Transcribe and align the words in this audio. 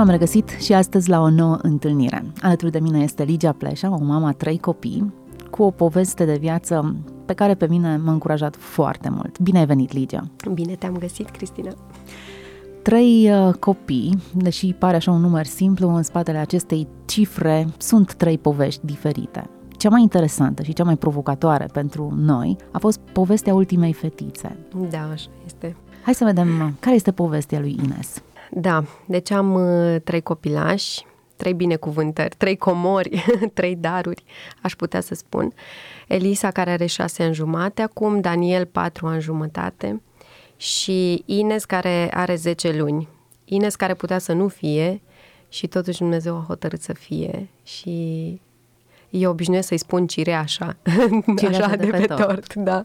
V-am 0.00 0.10
regăsit 0.10 0.48
și 0.48 0.72
astăzi 0.72 1.08
la 1.08 1.20
o 1.20 1.30
nouă 1.30 1.58
întâlnire. 1.62 2.24
Alături 2.40 2.70
de 2.70 2.78
mine 2.78 2.98
este 2.98 3.22
Ligia 3.22 3.52
Pleșa, 3.52 3.98
o 4.00 4.04
mamă 4.04 4.26
a 4.26 4.32
trei 4.32 4.58
copii, 4.58 5.12
cu 5.50 5.62
o 5.62 5.70
poveste 5.70 6.24
de 6.24 6.36
viață 6.36 6.96
pe 7.26 7.32
care 7.32 7.54
pe 7.54 7.66
mine 7.68 7.96
m-a 7.96 8.12
încurajat 8.12 8.56
foarte 8.56 9.08
mult. 9.10 9.38
Bine 9.38 9.58
ai 9.58 9.66
venit, 9.66 9.92
Ligia! 9.92 10.30
Bine 10.52 10.74
te-am 10.74 10.96
găsit, 10.96 11.30
Cristina! 11.30 11.70
Trei 12.82 13.30
uh, 13.30 13.54
copii, 13.54 14.18
deși 14.34 14.72
pare 14.72 14.96
așa 14.96 15.10
un 15.10 15.20
număr 15.20 15.44
simplu, 15.44 15.88
în 15.88 16.02
spatele 16.02 16.38
acestei 16.38 16.88
cifre 17.04 17.68
sunt 17.78 18.14
trei 18.14 18.38
povești 18.38 18.86
diferite. 18.86 19.50
Cea 19.70 19.88
mai 19.88 20.02
interesantă 20.02 20.62
și 20.62 20.72
cea 20.72 20.84
mai 20.84 20.96
provocatoare 20.96 21.68
pentru 21.72 22.14
noi 22.16 22.56
a 22.70 22.78
fost 22.78 23.00
povestea 23.12 23.54
ultimei 23.54 23.92
fetițe. 23.92 24.56
Da, 24.90 25.08
așa 25.12 25.30
este. 25.46 25.76
Hai 26.04 26.14
să 26.14 26.24
vedem 26.24 26.48
uh, 26.48 26.68
care 26.80 26.94
este 26.94 27.12
povestea 27.12 27.60
lui 27.60 27.78
Ines. 27.84 28.22
Da, 28.50 28.84
deci 29.06 29.30
am 29.30 29.54
uh, 29.54 30.00
trei 30.04 30.20
copilași, 30.20 31.06
trei 31.36 31.52
binecuvântări, 31.54 32.34
trei 32.36 32.56
comori, 32.56 33.24
trei 33.54 33.76
daruri, 33.76 34.24
aș 34.62 34.74
putea 34.74 35.00
să 35.00 35.14
spun. 35.14 35.52
Elisa, 36.06 36.50
care 36.50 36.70
are 36.70 36.86
șase 36.86 37.22
ani 37.22 37.34
jumate 37.34 37.82
acum, 37.82 38.20
Daniel, 38.20 38.66
patru 38.66 39.06
ani 39.06 39.20
jumătate 39.20 40.02
și 40.56 41.22
Ines, 41.26 41.64
care 41.64 42.10
are 42.14 42.34
zece 42.34 42.72
luni. 42.72 43.08
Ines, 43.44 43.74
care 43.74 43.94
putea 43.94 44.18
să 44.18 44.32
nu 44.32 44.48
fie 44.48 45.02
și 45.48 45.66
totuși 45.66 45.98
Dumnezeu 45.98 46.36
a 46.36 46.44
hotărât 46.46 46.82
să 46.82 46.92
fie 46.92 47.48
și 47.62 48.40
eu 49.10 49.30
obișnuiesc 49.30 49.68
să-i 49.68 49.78
spun 49.78 50.06
cireașa, 50.06 50.76
Cireașa 51.38 51.64
așa 51.64 51.76
de 51.76 51.84
de, 51.84 51.90
pe 51.90 51.98
pe 51.98 52.06
tort. 52.06 52.20
tort, 52.20 52.54
da, 52.54 52.84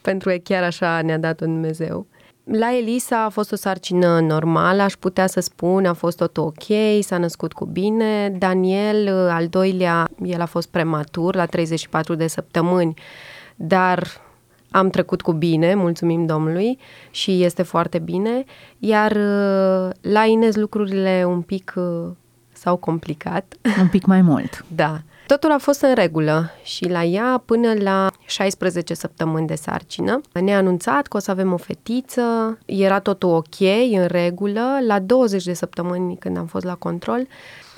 pentru 0.00 0.28
că 0.28 0.36
chiar 0.36 0.62
așa 0.62 1.02
ne-a 1.02 1.18
dat 1.18 1.36
Dumnezeu. 1.36 2.06
La 2.44 2.76
Elisa 2.76 3.24
a 3.24 3.28
fost 3.28 3.52
o 3.52 3.56
sarcină 3.56 4.20
normală, 4.20 4.82
aș 4.82 4.92
putea 4.92 5.26
să 5.26 5.40
spun, 5.40 5.86
a 5.86 5.92
fost 5.92 6.16
tot 6.16 6.36
ok, 6.36 6.64
s-a 7.00 7.18
născut 7.18 7.52
cu 7.52 7.64
bine. 7.64 8.30
Daniel, 8.38 9.08
al 9.28 9.46
doilea, 9.48 10.08
el 10.22 10.40
a 10.40 10.46
fost 10.46 10.68
prematur, 10.68 11.34
la 11.34 11.46
34 11.46 12.14
de 12.14 12.26
săptămâni, 12.26 12.94
dar 13.56 14.06
am 14.70 14.90
trecut 14.90 15.22
cu 15.22 15.32
bine, 15.32 15.74
mulțumim 15.74 16.26
Domnului, 16.26 16.78
și 17.10 17.42
este 17.42 17.62
foarte 17.62 17.98
bine. 17.98 18.44
Iar 18.78 19.10
uh, 19.10 19.90
la 20.00 20.24
Ines 20.24 20.56
lucrurile 20.56 21.24
un 21.26 21.42
pic 21.42 21.72
uh, 21.76 22.10
s-au 22.52 22.76
complicat. 22.76 23.54
Un 23.80 23.88
pic 23.88 24.06
mai 24.06 24.22
mult. 24.22 24.64
Da. 24.74 25.00
Totul 25.30 25.50
a 25.50 25.58
fost 25.58 25.80
în 25.80 25.94
regulă 25.94 26.50
și 26.62 26.88
la 26.88 27.04
ea 27.04 27.42
până 27.44 27.72
la 27.78 28.10
16 28.26 28.94
săptămâni 28.94 29.46
de 29.46 29.54
sarcină. 29.54 30.20
Ne-a 30.40 30.56
anunțat 30.56 31.06
că 31.06 31.16
o 31.16 31.20
să 31.20 31.30
avem 31.30 31.52
o 31.52 31.56
fetiță, 31.56 32.58
era 32.64 33.00
totul 33.00 33.28
ok, 33.28 33.60
în 33.92 34.06
regulă. 34.06 34.78
La 34.86 34.98
20 34.98 35.44
de 35.44 35.52
săptămâni 35.52 36.16
când 36.16 36.36
am 36.36 36.46
fost 36.46 36.64
la 36.64 36.74
control, 36.74 37.26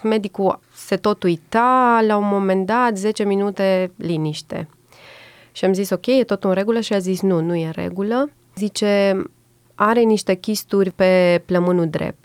medicul 0.02 0.60
se 0.74 0.96
tot 0.96 1.22
uita, 1.22 2.02
la 2.06 2.16
un 2.16 2.28
moment 2.28 2.66
dat, 2.66 2.96
10 2.96 3.24
minute 3.24 3.90
liniște. 3.96 4.68
Și 5.52 5.64
am 5.64 5.72
zis, 5.72 5.90
ok, 5.90 6.06
e 6.06 6.24
tot 6.24 6.44
în 6.44 6.52
regulă? 6.52 6.80
Și 6.80 6.92
a 6.92 6.98
zis, 6.98 7.20
nu, 7.20 7.40
nu 7.40 7.54
e 7.54 7.66
în 7.66 7.72
regulă. 7.74 8.30
Zice, 8.56 9.22
are 9.74 10.00
niște 10.00 10.34
chisturi 10.34 10.90
pe 10.90 11.42
plămânul 11.46 11.88
drept. 11.88 12.21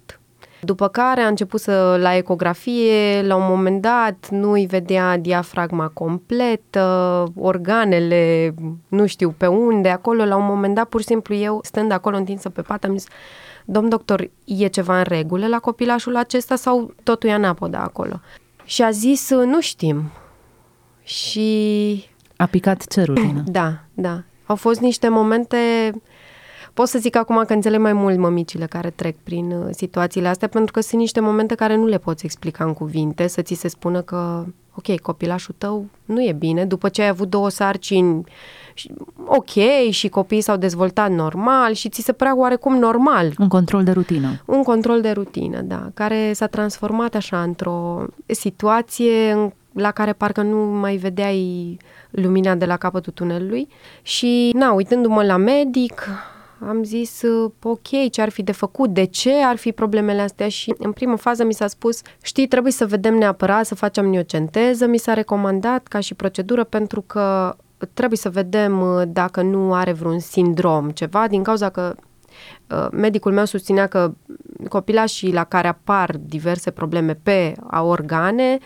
După 0.62 0.88
care 0.88 1.22
a 1.22 1.28
început 1.28 1.60
să, 1.60 1.98
la 2.00 2.16
ecografie, 2.16 3.22
la 3.22 3.36
un 3.36 3.46
moment 3.48 3.82
dat 3.82 4.30
nu 4.30 4.52
îi 4.52 4.66
vedea 4.66 5.18
diafragma 5.18 5.88
completă, 5.88 7.24
organele, 7.36 8.54
nu 8.88 9.06
știu 9.06 9.36
pe 9.38 9.48
unde, 9.48 9.90
acolo, 9.90 10.26
la 10.26 10.36
un 10.36 10.46
moment 10.46 10.76
dat, 10.76 10.86
pur 10.86 11.00
și 11.00 11.06
simplu 11.08 11.36
eu, 11.36 11.60
stând 11.64 11.92
acolo 11.92 12.18
întinsă 12.18 12.50
pe 12.50 12.62
pat, 12.62 12.84
am 12.84 12.98
zis, 12.98 13.08
domn 13.66 13.90
doctor, 13.90 14.30
e 14.46 14.68
ceva 14.68 14.98
în 14.98 15.06
regulă 15.08 15.48
la 15.48 15.60
copilașul 15.60 16.16
acesta 16.16 16.56
sau 16.56 16.94
totul 17.04 17.30
e 17.30 17.34
anapoda 17.34 17.80
acolo? 17.80 18.20
Și 18.64 18.84
a 18.84 18.90
zis, 18.90 19.30
nu 19.30 19.62
știm. 19.62 20.12
Și 21.04 22.06
A 22.38 22.46
picat 22.46 22.88
cerul 22.88 23.16
tine. 23.16 23.44
da, 23.60 23.74
da. 23.94 24.24
Au 24.46 24.56
fost 24.56 24.80
niște 24.80 25.08
momente... 25.10 25.92
Pot 26.78 26.88
să 26.88 27.00
zic 27.00 27.16
acum 27.16 27.44
că 27.48 27.54
înțeleg 27.54 27.80
mai 27.80 27.94
mult 27.94 28.18
mămicile 28.18 28.66
care 28.66 28.90
trec 28.90 29.16
prin 29.24 29.52
uh, 29.52 29.68
situațiile 29.72 30.28
astea, 30.28 30.48
pentru 30.48 30.72
că 30.72 30.82
sunt 30.82 31.02
niște 31.02 31.20
momente 31.20 31.56
care 31.56 31.76
nu 31.76 31.86
le 31.86 31.98
poți 31.98 32.26
explica 32.26 32.64
în 32.66 32.74
cuvinte, 32.74 33.28
să 33.28 33.42
ți 33.42 33.54
se 33.54 33.68
spună 33.68 34.02
că, 34.02 34.44
ok, 34.76 35.00
copilașul 35.00 35.56
tău 35.58 35.86
nu 36.06 36.24
e 36.24 36.32
bine, 36.34 36.66
după 36.66 36.90
ce 36.90 37.02
ai 37.02 37.08
avut 37.08 37.30
două 37.30 37.50
sarcini, 37.50 38.24
și- 38.74 38.92
ok, 39.26 39.50
și 39.90 40.08
copiii 40.10 40.42
s-au 40.42 40.58
dezvoltat 40.58 41.12
normal 41.12 41.74
și 41.74 41.90
ți 41.90 42.02
se 42.02 42.12
părea 42.12 42.38
oarecum 42.38 42.76
normal 42.78 43.34
Un 43.40 43.48
control 43.48 43.84
de 43.84 43.92
rutină. 43.92 44.42
un 44.46 44.64
control 44.64 45.02
de 45.02 45.12
rutină, 45.12 45.62
da, 45.62 45.90
care 45.94 46.34
s-a 46.34 46.48
transformat 46.48 47.16
așa 47.16 47.42
într-o 47.42 48.04
situație 48.26 49.32
în- 49.32 49.52
la 49.72 49.92
care 49.92 50.14
parcă 50.14 50.42
nu 50.42 50.58
mai 50.58 50.96
vedeai 50.96 51.78
lumina 52.10 52.56
de 52.56 52.66
la 52.66 52.78
capătul 52.78 53.14
tunelului 53.14 53.68
și, 54.02 54.52
na, 54.56 54.72
uitându-mă 54.72 55.24
la 55.24 55.38
medic, 55.38 56.08
am 56.68 56.84
zis, 56.84 57.22
uh, 57.22 57.52
ok, 57.64 58.10
ce 58.12 58.22
ar 58.22 58.30
fi 58.30 58.44
de 58.44 58.52
făcut, 58.52 58.90
de 58.90 59.04
ce 59.04 59.34
ar 59.44 59.56
fi 59.56 59.72
problemele 59.72 60.22
astea 60.22 60.50
și 60.50 60.74
în 60.78 60.92
primă 60.92 61.16
fază 61.16 61.44
mi 61.44 61.54
s-a 61.54 61.68
spus, 61.68 62.02
știi, 62.22 62.48
trebuie 62.48 62.72
să 62.72 62.86
vedem 62.86 63.16
neapărat 63.18 63.66
să 63.66 63.76
facem 63.76 64.06
miocenteză, 64.06 64.86
mi 64.86 64.98
s-a 64.98 65.14
recomandat 65.14 65.88
ca 65.88 66.00
și 66.00 66.14
procedură 66.14 66.64
pentru 66.64 67.02
că 67.02 67.56
trebuie 67.94 68.18
să 68.18 68.30
vedem 68.30 68.82
uh, 68.82 69.02
dacă 69.08 69.42
nu 69.42 69.74
are 69.74 69.92
vreun 69.92 70.20
sindrom, 70.20 70.90
ceva, 70.90 71.28
din 71.28 71.44
cauza 71.44 71.70
că 71.70 71.96
Uh, 72.68 72.88
medicul 72.92 73.32
meu 73.32 73.46
susținea 73.46 73.88
că 73.88 74.14
copilașii 74.70 75.34
la 75.34 75.44
care 75.44 75.68
apar 75.68 76.16
diverse 76.20 76.72
probleme 76.72 77.14
pe 77.24 77.54
a 77.68 77.82
organe 77.84 78.58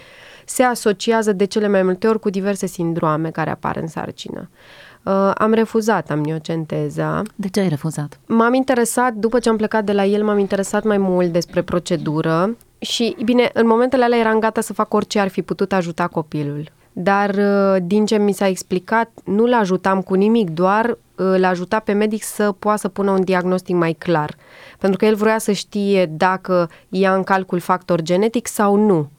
se 0.45 0.63
asociază 0.63 1.33
de 1.33 1.45
cele 1.45 1.67
mai 1.67 1.83
multe 1.83 2.07
ori 2.07 2.19
cu 2.19 2.29
diverse 2.29 2.65
sindroame 2.65 3.31
care 3.31 3.49
apar 3.49 3.75
în 3.75 3.87
sarcină. 3.87 4.49
Uh, 4.51 4.90
Am 5.33 5.53
refuzat 5.53 6.09
amniocenteza. 6.09 7.21
De 7.35 7.49
ce 7.49 7.59
ai 7.59 7.67
refuzat? 7.67 8.19
M-am 8.25 8.53
interesat, 8.53 9.13
după 9.13 9.39
ce 9.39 9.49
am 9.49 9.57
plecat 9.57 9.83
de 9.83 9.91
la 9.91 10.05
el, 10.05 10.23
m-am 10.23 10.39
interesat 10.39 10.83
mai 10.83 10.97
mult 10.97 11.31
despre 11.31 11.61
procedură 11.61 12.55
și, 12.79 13.15
bine, 13.23 13.49
în 13.53 13.67
momentele 13.67 14.03
alea 14.03 14.17
eram 14.17 14.39
gata 14.39 14.61
să 14.61 14.73
fac 14.73 14.93
orice 14.93 15.19
ar 15.19 15.27
fi 15.27 15.41
putut 15.41 15.73
ajuta 15.73 16.07
copilul. 16.07 16.71
Dar, 16.93 17.29
uh, 17.29 17.81
din 17.83 18.05
ce 18.05 18.17
mi 18.17 18.31
s-a 18.31 18.47
explicat, 18.47 19.11
nu 19.23 19.45
l 19.45 19.53
ajutam 19.53 20.01
cu 20.01 20.13
nimic, 20.13 20.49
doar 20.49 20.89
uh, 20.89 20.95
îl 21.15 21.43
ajuta 21.43 21.79
pe 21.79 21.91
medic 21.91 22.23
să 22.23 22.51
poată 22.59 22.79
să 22.79 22.87
pună 22.87 23.11
un 23.11 23.23
diagnostic 23.23 23.75
mai 23.75 23.93
clar. 23.93 24.35
Pentru 24.79 24.97
că 24.97 25.05
el 25.05 25.15
vrea 25.15 25.37
să 25.37 25.51
știe 25.51 26.05
dacă 26.05 26.69
ia 26.89 27.15
în 27.15 27.23
calcul 27.23 27.59
factor 27.59 28.01
genetic 28.01 28.47
sau 28.47 28.75
nu. 28.75 29.09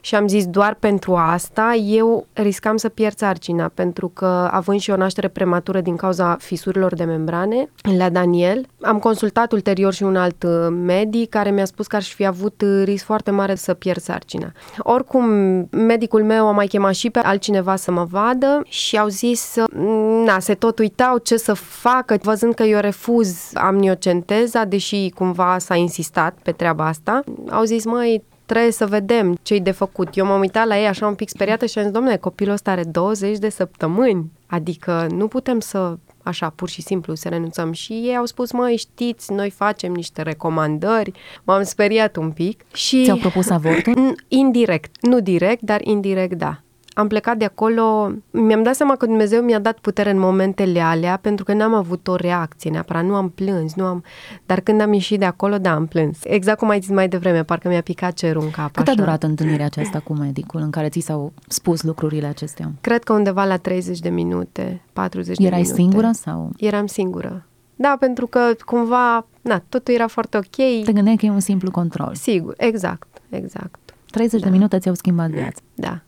Și 0.00 0.14
am 0.14 0.28
zis, 0.28 0.46
doar 0.46 0.74
pentru 0.74 1.14
asta 1.14 1.74
eu 1.74 2.26
riscam 2.32 2.76
să 2.76 2.88
pierd 2.88 3.16
sarcina, 3.16 3.70
pentru 3.74 4.08
că 4.08 4.48
având 4.50 4.80
și 4.80 4.90
o 4.90 4.96
naștere 4.96 5.28
prematură 5.28 5.80
din 5.80 5.96
cauza 5.96 6.36
fisurilor 6.40 6.94
de 6.94 7.04
membrane 7.04 7.70
la 7.96 8.08
Daniel, 8.08 8.66
am 8.80 8.98
consultat 8.98 9.52
ulterior 9.52 9.92
și 9.92 10.02
un 10.02 10.16
alt 10.16 10.42
uh, 10.42 10.66
medic 10.70 11.28
care 11.28 11.50
mi-a 11.50 11.64
spus 11.64 11.86
că 11.86 11.96
aș 11.96 12.14
fi 12.14 12.26
avut 12.26 12.62
uh, 12.62 12.82
risc 12.84 13.04
foarte 13.04 13.30
mare 13.30 13.54
să 13.54 13.74
pierd 13.74 14.00
sarcina. 14.00 14.52
Oricum, 14.78 15.24
medicul 15.70 16.24
meu 16.24 16.46
a 16.46 16.52
mai 16.52 16.66
chemat 16.66 16.94
și 16.94 17.10
pe 17.10 17.18
altcineva 17.18 17.76
să 17.76 17.90
mă 17.90 18.06
vadă 18.10 18.62
și 18.64 18.98
au 18.98 19.08
zis, 19.08 19.54
uh, 19.56 20.24
na, 20.24 20.38
se 20.38 20.54
tot 20.54 20.78
uitau 20.78 21.18
ce 21.18 21.36
să 21.36 21.52
facă, 21.52 22.18
văzând 22.22 22.54
că 22.54 22.62
eu 22.62 22.78
refuz 22.78 23.50
amniocenteza, 23.54 24.64
deși 24.64 25.10
cumva 25.14 25.58
s-a 25.58 25.74
insistat 25.74 26.38
pe 26.42 26.52
treaba 26.52 26.86
asta. 26.86 27.22
Au 27.50 27.64
zis, 27.64 27.84
măi, 27.84 28.22
trebuie 28.50 28.72
să 28.72 28.86
vedem 28.86 29.38
ce-i 29.42 29.60
de 29.60 29.70
făcut. 29.70 30.16
Eu 30.16 30.26
m-am 30.26 30.40
uitat 30.40 30.66
la 30.66 30.78
ei 30.78 30.86
așa 30.86 31.06
un 31.06 31.14
pic 31.14 31.28
speriată 31.28 31.66
și 31.66 31.78
am 31.78 31.84
zis, 31.84 31.92
domnule, 31.92 32.16
copilul 32.16 32.52
ăsta 32.52 32.70
are 32.70 32.84
20 32.84 33.38
de 33.38 33.48
săptămâni, 33.48 34.30
adică 34.46 35.06
nu 35.10 35.28
putem 35.28 35.60
să 35.60 35.96
așa, 36.22 36.52
pur 36.56 36.68
și 36.68 36.82
simplu, 36.82 37.14
să 37.14 37.28
renunțăm. 37.28 37.72
Și 37.72 37.92
ei 37.92 38.16
au 38.16 38.24
spus, 38.24 38.52
măi, 38.52 38.76
știți, 38.76 39.32
noi 39.32 39.50
facem 39.50 39.92
niște 39.92 40.22
recomandări. 40.22 41.12
M-am 41.44 41.62
speriat 41.62 42.16
un 42.16 42.30
pic 42.30 42.64
și... 42.72 43.02
Ți-au 43.04 43.16
propus 43.16 43.50
avortul? 43.50 43.94
N- 44.12 44.28
Indirect, 44.28 44.96
nu 45.00 45.20
direct, 45.20 45.62
dar 45.62 45.80
indirect, 45.84 46.34
da. 46.34 46.60
Am 46.94 47.08
plecat 47.08 47.36
de 47.36 47.44
acolo, 47.44 48.12
mi-am 48.30 48.62
dat 48.62 48.74
seama 48.74 48.96
că 48.96 49.06
Dumnezeu 49.06 49.42
mi-a 49.42 49.58
dat 49.58 49.78
putere 49.78 50.10
în 50.10 50.18
momentele 50.18 50.80
alea 50.80 51.16
pentru 51.22 51.44
că 51.44 51.52
n-am 51.52 51.74
avut 51.74 52.08
o 52.08 52.14
reacție 52.14 52.70
neapărat, 52.70 53.04
nu 53.04 53.14
am 53.14 53.28
plâns, 53.28 53.74
nu 53.74 53.84
am... 53.84 54.04
Dar 54.46 54.60
când 54.60 54.80
am 54.80 54.92
ieșit 54.92 55.18
de 55.18 55.24
acolo, 55.24 55.58
da, 55.58 55.72
am 55.72 55.86
plâns. 55.86 56.18
Exact 56.24 56.58
cum 56.58 56.68
ai 56.68 56.80
zis 56.80 56.90
mai 56.90 57.08
devreme, 57.08 57.44
parcă 57.44 57.68
mi-a 57.68 57.80
picat 57.80 58.12
cerul 58.12 58.42
în 58.42 58.50
cap. 58.50 58.70
Cât 58.72 58.82
așa. 58.82 58.92
a 58.92 58.94
durat 58.94 59.22
întâlnirea 59.22 59.64
aceasta 59.64 60.00
cu 60.00 60.12
medicul 60.14 60.60
în 60.60 60.70
care 60.70 60.88
ți 60.88 61.00
s-au 61.00 61.32
spus 61.48 61.82
lucrurile 61.82 62.26
acestea? 62.26 62.72
Cred 62.80 63.04
că 63.04 63.12
undeva 63.12 63.44
la 63.44 63.56
30 63.56 63.98
de 63.98 64.08
minute, 64.08 64.82
40 64.92 65.38
Erai 65.38 65.48
de 65.50 65.56
minute. 65.56 65.74
singură 65.74 66.10
sau? 66.12 66.50
Eram 66.58 66.86
singură. 66.86 67.44
Da, 67.76 67.96
pentru 68.00 68.26
că 68.26 68.40
cumva, 68.64 69.26
na, 69.40 69.62
totul 69.68 69.94
era 69.94 70.06
foarte 70.06 70.36
ok. 70.36 70.84
Te 70.84 70.92
gândeai 70.92 71.16
că 71.16 71.26
e 71.26 71.30
un 71.30 71.40
simplu 71.40 71.70
control. 71.70 72.14
Sigur, 72.14 72.54
exact, 72.56 73.08
exact. 73.28 73.78
30 74.10 74.40
Da. 74.40 74.46
de 74.46 74.52
minute 74.52 74.78
ți-au 74.78 74.94
schimbat 74.94 75.28
viața. 75.30 75.60
Da. 75.74 76.00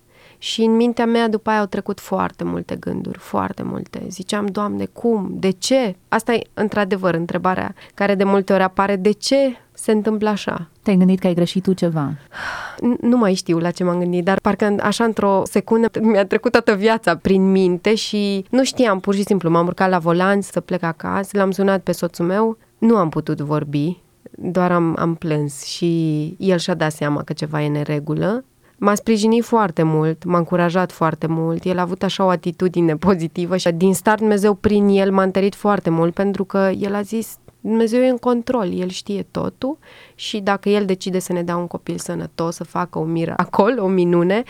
Și 0.43 0.63
în 0.63 0.77
mintea 0.77 1.07
mea 1.07 1.29
după 1.29 1.51
aia 1.51 1.59
au 1.61 1.67
trecut 1.67 2.01
foarte 2.01 2.45
multe 2.45 2.77
gânduri, 2.77 3.19
foarte 3.19 3.63
multe. 3.63 4.03
Ziceam, 4.09 4.47
Doamne, 4.47 4.85
cum? 4.85 5.29
De 5.35 5.51
ce? 5.51 5.97
Asta 6.09 6.33
e 6.35 6.43
într-adevăr 6.55 7.15
întrebarea 7.15 7.75
care 7.95 8.15
de 8.15 8.25
multe 8.25 8.53
ori 8.53 8.63
apare. 8.63 8.97
De 8.97 9.11
ce 9.11 9.37
se 9.73 9.93
întâmplă 9.93 10.29
așa? 10.29 10.69
Te-ai 10.83 10.97
gândit 10.97 11.19
că 11.19 11.27
ai 11.27 11.35
greșit 11.35 11.63
tu 11.63 11.73
ceva? 11.73 12.13
N- 12.13 12.99
Nu 13.11 13.17
mai 13.17 13.35
știu 13.35 13.59
la 13.59 13.71
ce 13.71 13.85
m-am 13.85 13.99
gândit, 13.99 14.25
dar 14.25 14.39
parcă 14.41 14.65
în- 14.67 14.79
așa 14.83 15.05
într-o 15.05 15.43
secundă 15.45 15.89
mi-a 16.01 16.27
trecut 16.27 16.51
toată 16.53 16.75
viața 16.75 17.17
prin 17.17 17.51
minte 17.51 17.95
și 17.95 18.45
nu 18.51 18.65
știam, 18.65 19.01
pur 19.01 19.15
și 19.15 19.23
simplu. 19.23 19.51
M-am 19.51 19.67
urcat 19.67 19.89
la 19.91 19.99
volan 19.99 20.41
să 20.41 20.61
plec 20.61 20.83
acasă, 20.83 21.37
l-am 21.37 21.51
sunat 21.51 21.81
pe 21.83 21.93
soțul 21.93 22.25
meu, 22.25 22.57
nu 22.79 22.97
am 22.97 23.09
putut 23.09 23.41
vorbi, 23.41 24.01
doar 24.31 24.73
am, 24.73 24.97
am 24.99 25.15
plâns 25.15 25.65
și 25.65 26.25
el 26.39 26.59
și-a 26.59 26.75
dat 26.75 26.93
seama 26.93 27.23
că 27.23 27.33
ceva 27.33 27.63
e 27.63 27.69
neregulă. 27.69 28.45
M-a 28.85 28.95
sprijinit 28.95 29.45
foarte 29.45 29.83
mult, 29.83 30.25
m-a 30.25 30.39
încurajat 30.39 30.93
foarte 30.93 31.27
mult, 31.27 31.65
el 31.65 31.79
a 31.79 31.83
avut 31.83 32.03
așa 32.03 32.25
o 32.25 32.29
atitudine 32.29 32.97
pozitivă 32.97 33.57
și 33.57 33.71
din 33.71 33.95
start 33.95 34.19
Dumnezeu 34.19 34.55
prin 34.55 34.89
el 34.89 35.13
m-a 35.13 35.23
întărit 35.23 35.55
foarte 35.55 35.91
mult 35.91 36.15
pentru 36.15 36.45
că 36.45 36.71
el 36.79 36.95
a 36.95 37.03
zis 37.03 37.39
Dumnezeu 37.61 38.01
e 38.01 38.09
în 38.09 38.17
control, 38.17 38.79
El 38.79 38.89
știe 38.89 39.27
totul 39.31 39.79
și 40.15 40.41
dacă 40.41 40.69
El 40.69 40.85
decide 40.85 41.19
să 41.19 41.33
ne 41.33 41.43
dea 41.43 41.57
un 41.57 41.67
copil 41.67 41.99
sănătos, 41.99 42.55
să 42.55 42.65
facă 42.65 42.99
o 42.99 43.05
miracol, 43.05 43.79
o 43.79 43.87
minune 43.87 44.43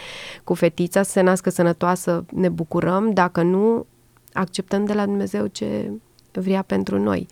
cu 0.44 0.54
fetița, 0.54 1.02
să 1.02 1.10
se 1.10 1.20
nască 1.20 1.50
sănătoasă, 1.50 2.24
ne 2.30 2.48
bucurăm, 2.48 3.12
dacă 3.12 3.42
nu, 3.42 3.86
acceptăm 4.32 4.84
de 4.84 4.92
la 4.92 5.04
Dumnezeu 5.04 5.46
ce 5.46 5.90
vrea 6.32 6.62
pentru 6.62 6.98
noi. 6.98 7.26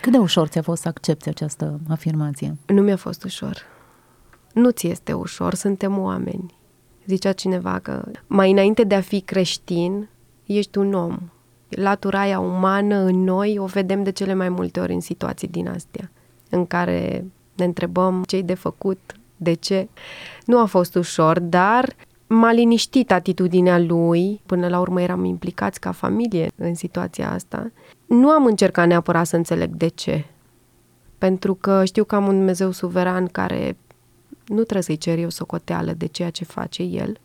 Cât 0.00 0.12
de 0.12 0.18
ușor 0.18 0.46
ți-a 0.46 0.62
fost 0.62 0.82
să 0.82 0.88
accepti 0.88 1.28
această 1.28 1.80
afirmație? 1.88 2.56
Nu 2.66 2.82
mi-a 2.82 2.96
fost 2.96 3.24
ușor. 3.24 3.72
Nu 4.54 4.70
ți 4.70 4.86
este 4.86 5.12
ușor, 5.12 5.54
suntem 5.54 5.98
oameni. 5.98 6.54
Zicea 7.06 7.32
cineva 7.32 7.78
că 7.78 8.04
mai 8.26 8.50
înainte 8.50 8.84
de 8.84 8.94
a 8.94 9.00
fi 9.00 9.20
creștin, 9.20 10.08
ești 10.46 10.78
un 10.78 10.92
om. 10.92 11.18
Latura 11.68 12.20
aia 12.20 12.38
umană 12.38 12.96
în 12.96 13.24
noi 13.24 13.58
o 13.58 13.64
vedem 13.64 14.02
de 14.02 14.10
cele 14.10 14.34
mai 14.34 14.48
multe 14.48 14.80
ori 14.80 14.92
în 14.92 15.00
situații 15.00 15.48
din 15.48 15.68
astea, 15.68 16.10
în 16.50 16.66
care 16.66 17.24
ne 17.54 17.64
întrebăm 17.64 18.22
ce-i 18.26 18.42
de 18.42 18.54
făcut, 18.54 19.14
de 19.36 19.54
ce. 19.54 19.88
Nu 20.44 20.58
a 20.58 20.64
fost 20.64 20.94
ușor, 20.94 21.40
dar 21.40 21.96
m-a 22.26 22.52
liniștit 22.52 23.12
atitudinea 23.12 23.78
lui. 23.78 24.40
Până 24.46 24.68
la 24.68 24.80
urmă 24.80 25.02
eram 25.02 25.24
implicați 25.24 25.80
ca 25.80 25.92
familie 25.92 26.50
în 26.56 26.74
situația 26.74 27.30
asta. 27.30 27.70
Nu 28.06 28.28
am 28.28 28.44
încercat 28.44 28.86
neapărat 28.86 29.26
să 29.26 29.36
înțeleg 29.36 29.70
de 29.70 29.88
ce, 29.88 30.24
pentru 31.18 31.54
că 31.54 31.84
știu 31.84 32.04
că 32.04 32.14
am 32.14 32.26
un 32.26 32.36
Dumnezeu 32.36 32.70
suveran 32.70 33.26
care 33.26 33.76
nu 34.46 34.62
trebuie 34.62 34.82
să-i 34.82 34.96
cer 34.96 35.18
eu 35.18 35.28
socoteală 35.28 35.92
de 35.92 36.06
ceea 36.06 36.30
ce 36.30 36.44
face 36.44 36.82
El, 36.82 37.18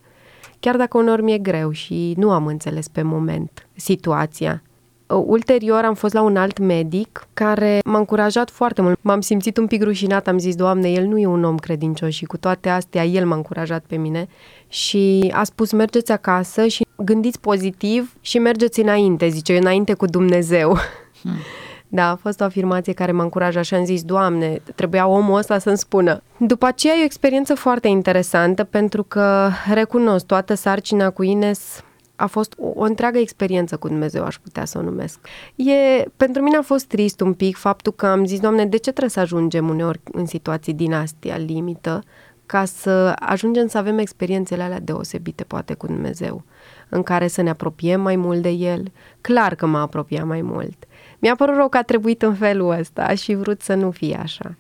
chiar 0.60 0.78
dacă 0.78 0.98
uneori 0.98 1.24
mi-e 1.24 1.38
greu 1.38 1.72
și 1.72 2.14
nu 2.18 2.32
am 2.32 2.46
înțeles 2.46 2.88
pe 2.88 3.02
moment 3.02 3.68
situația. 3.76 4.64
Ulterior 5.08 5.84
am 5.84 5.94
fost 5.94 6.14
la 6.14 6.22
un 6.22 6.36
alt 6.36 6.58
medic 6.60 7.28
care 7.34 7.80
m-a 7.86 7.98
încurajat 7.98 8.50
foarte 8.50 8.82
mult. 8.82 9.00
M-am 9.02 9.22
simțit 9.22 9.58
un 9.58 9.68
pic 9.68 9.84
rușinat, 9.84 10.28
am 10.28 10.38
zis, 10.38 10.56
Doamne, 10.56 10.92
el 10.92 11.06
nu 11.06 11.20
e 11.20 11.26
un 11.26 11.44
om 11.44 11.58
credincios 11.58 12.14
și 12.14 12.26
cu 12.26 12.38
toate 12.38 12.70
astea 12.70 13.06
el 13.06 13.26
m-a 13.26 13.36
încurajat 13.36 13.84
pe 13.88 13.96
mine 13.96 14.28
și 14.68 15.32
a 15.34 15.44
spus, 15.44 15.72
mergeți 15.72 16.12
acasă 16.12 16.68
și 16.68 16.86
gândiți 16.98 17.40
pozitiv 17.40 18.14
și 18.22 18.40
mergeți 18.40 18.80
înainte, 18.80 19.28
zice, 19.28 19.58
înainte 19.58 19.94
cu 19.94 20.06
Dumnezeu. 20.06 20.78
Hmm. 21.22 21.32
Da, 21.92 22.10
a 22.10 22.16
fost 22.16 22.42
o 22.42 22.44
afirmație 22.44 22.94
care 22.94 23.12
m-a 23.12 23.24
încurajat 23.24 23.64
și 23.64 23.74
am 23.74 23.86
zis, 23.86 24.04
Doamne, 24.04 24.62
trebuia 24.76 25.08
omul 25.08 25.38
ăsta 25.38 25.58
să-mi 25.58 25.78
spună. 25.78 26.22
După 26.38 26.66
aceea 26.66 26.94
e 26.94 27.02
o 27.02 27.04
experiență 27.04 27.56
foarte 27.56 27.88
interesantă 27.88 28.64
pentru 28.64 29.04
că 29.04 29.50
recunosc 29.74 30.26
toată 30.26 30.54
sarcina 30.54 31.10
cu 31.10 31.24
Ines 31.24 31.84
a 32.16 32.26
fost 32.26 32.56
o, 32.58 32.72
o 32.76 32.84
întreagă 32.84 33.18
experiență 33.18 33.78
cu 33.78 33.88
Dumnezeu, 33.88 34.24
aș 34.24 34.38
putea 34.38 34.66
să 34.66 34.78
o 34.78 34.82
numesc. 34.82 35.20
E, 35.56 36.06
pentru 36.18 36.42
mine 36.42 36.58
a 36.58 36.62
fost 36.62 36.86
trist 36.86 37.22
un 37.22 37.34
pic 37.34 37.58
faptul 37.58 37.92
că 37.92 38.06
am 38.06 38.26
zis, 38.26 38.40
Doamne, 38.40 38.66
de 38.66 38.78
ce 38.78 38.90
trebuie 38.90 39.10
să 39.10 39.20
ajungem 39.20 39.70
uneori 39.70 40.00
în 40.12 40.26
situații 40.26 40.74
din 40.74 40.94
astea 40.94 41.38
limită 41.38 42.04
ca 42.50 42.66
să 42.66 43.14
ajungem 43.20 43.68
să 43.68 43.78
avem 43.78 43.98
experiențele 43.98 44.64
alea 44.64 44.80
deosebite, 44.80 45.44
poate, 45.44 45.74
cu 45.74 45.86
Dumnezeu, 45.86 46.44
în 46.90 47.04
care 47.04 47.28
să 47.28 47.42
ne 47.42 47.50
apropiem 47.50 48.02
mai 48.02 48.16
mult 48.16 48.42
de 48.42 48.50
El. 48.50 48.92
Clar 49.22 49.56
că 49.56 49.66
m-a 49.66 49.82
apropiat 49.82 50.26
mai 50.26 50.42
mult. 50.42 50.84
Mi-a 51.20 51.36
părut 51.36 51.56
rău 51.56 51.70
că 51.70 51.78
a 51.78 51.82
trebuit 51.84 52.22
în 52.22 52.36
felul 52.36 52.72
ăsta 52.80 53.16
și 53.16 53.34
vrut 53.34 53.62
să 53.62 53.74
nu 53.74 53.92
fie 53.92 54.20
așa. 54.22 54.56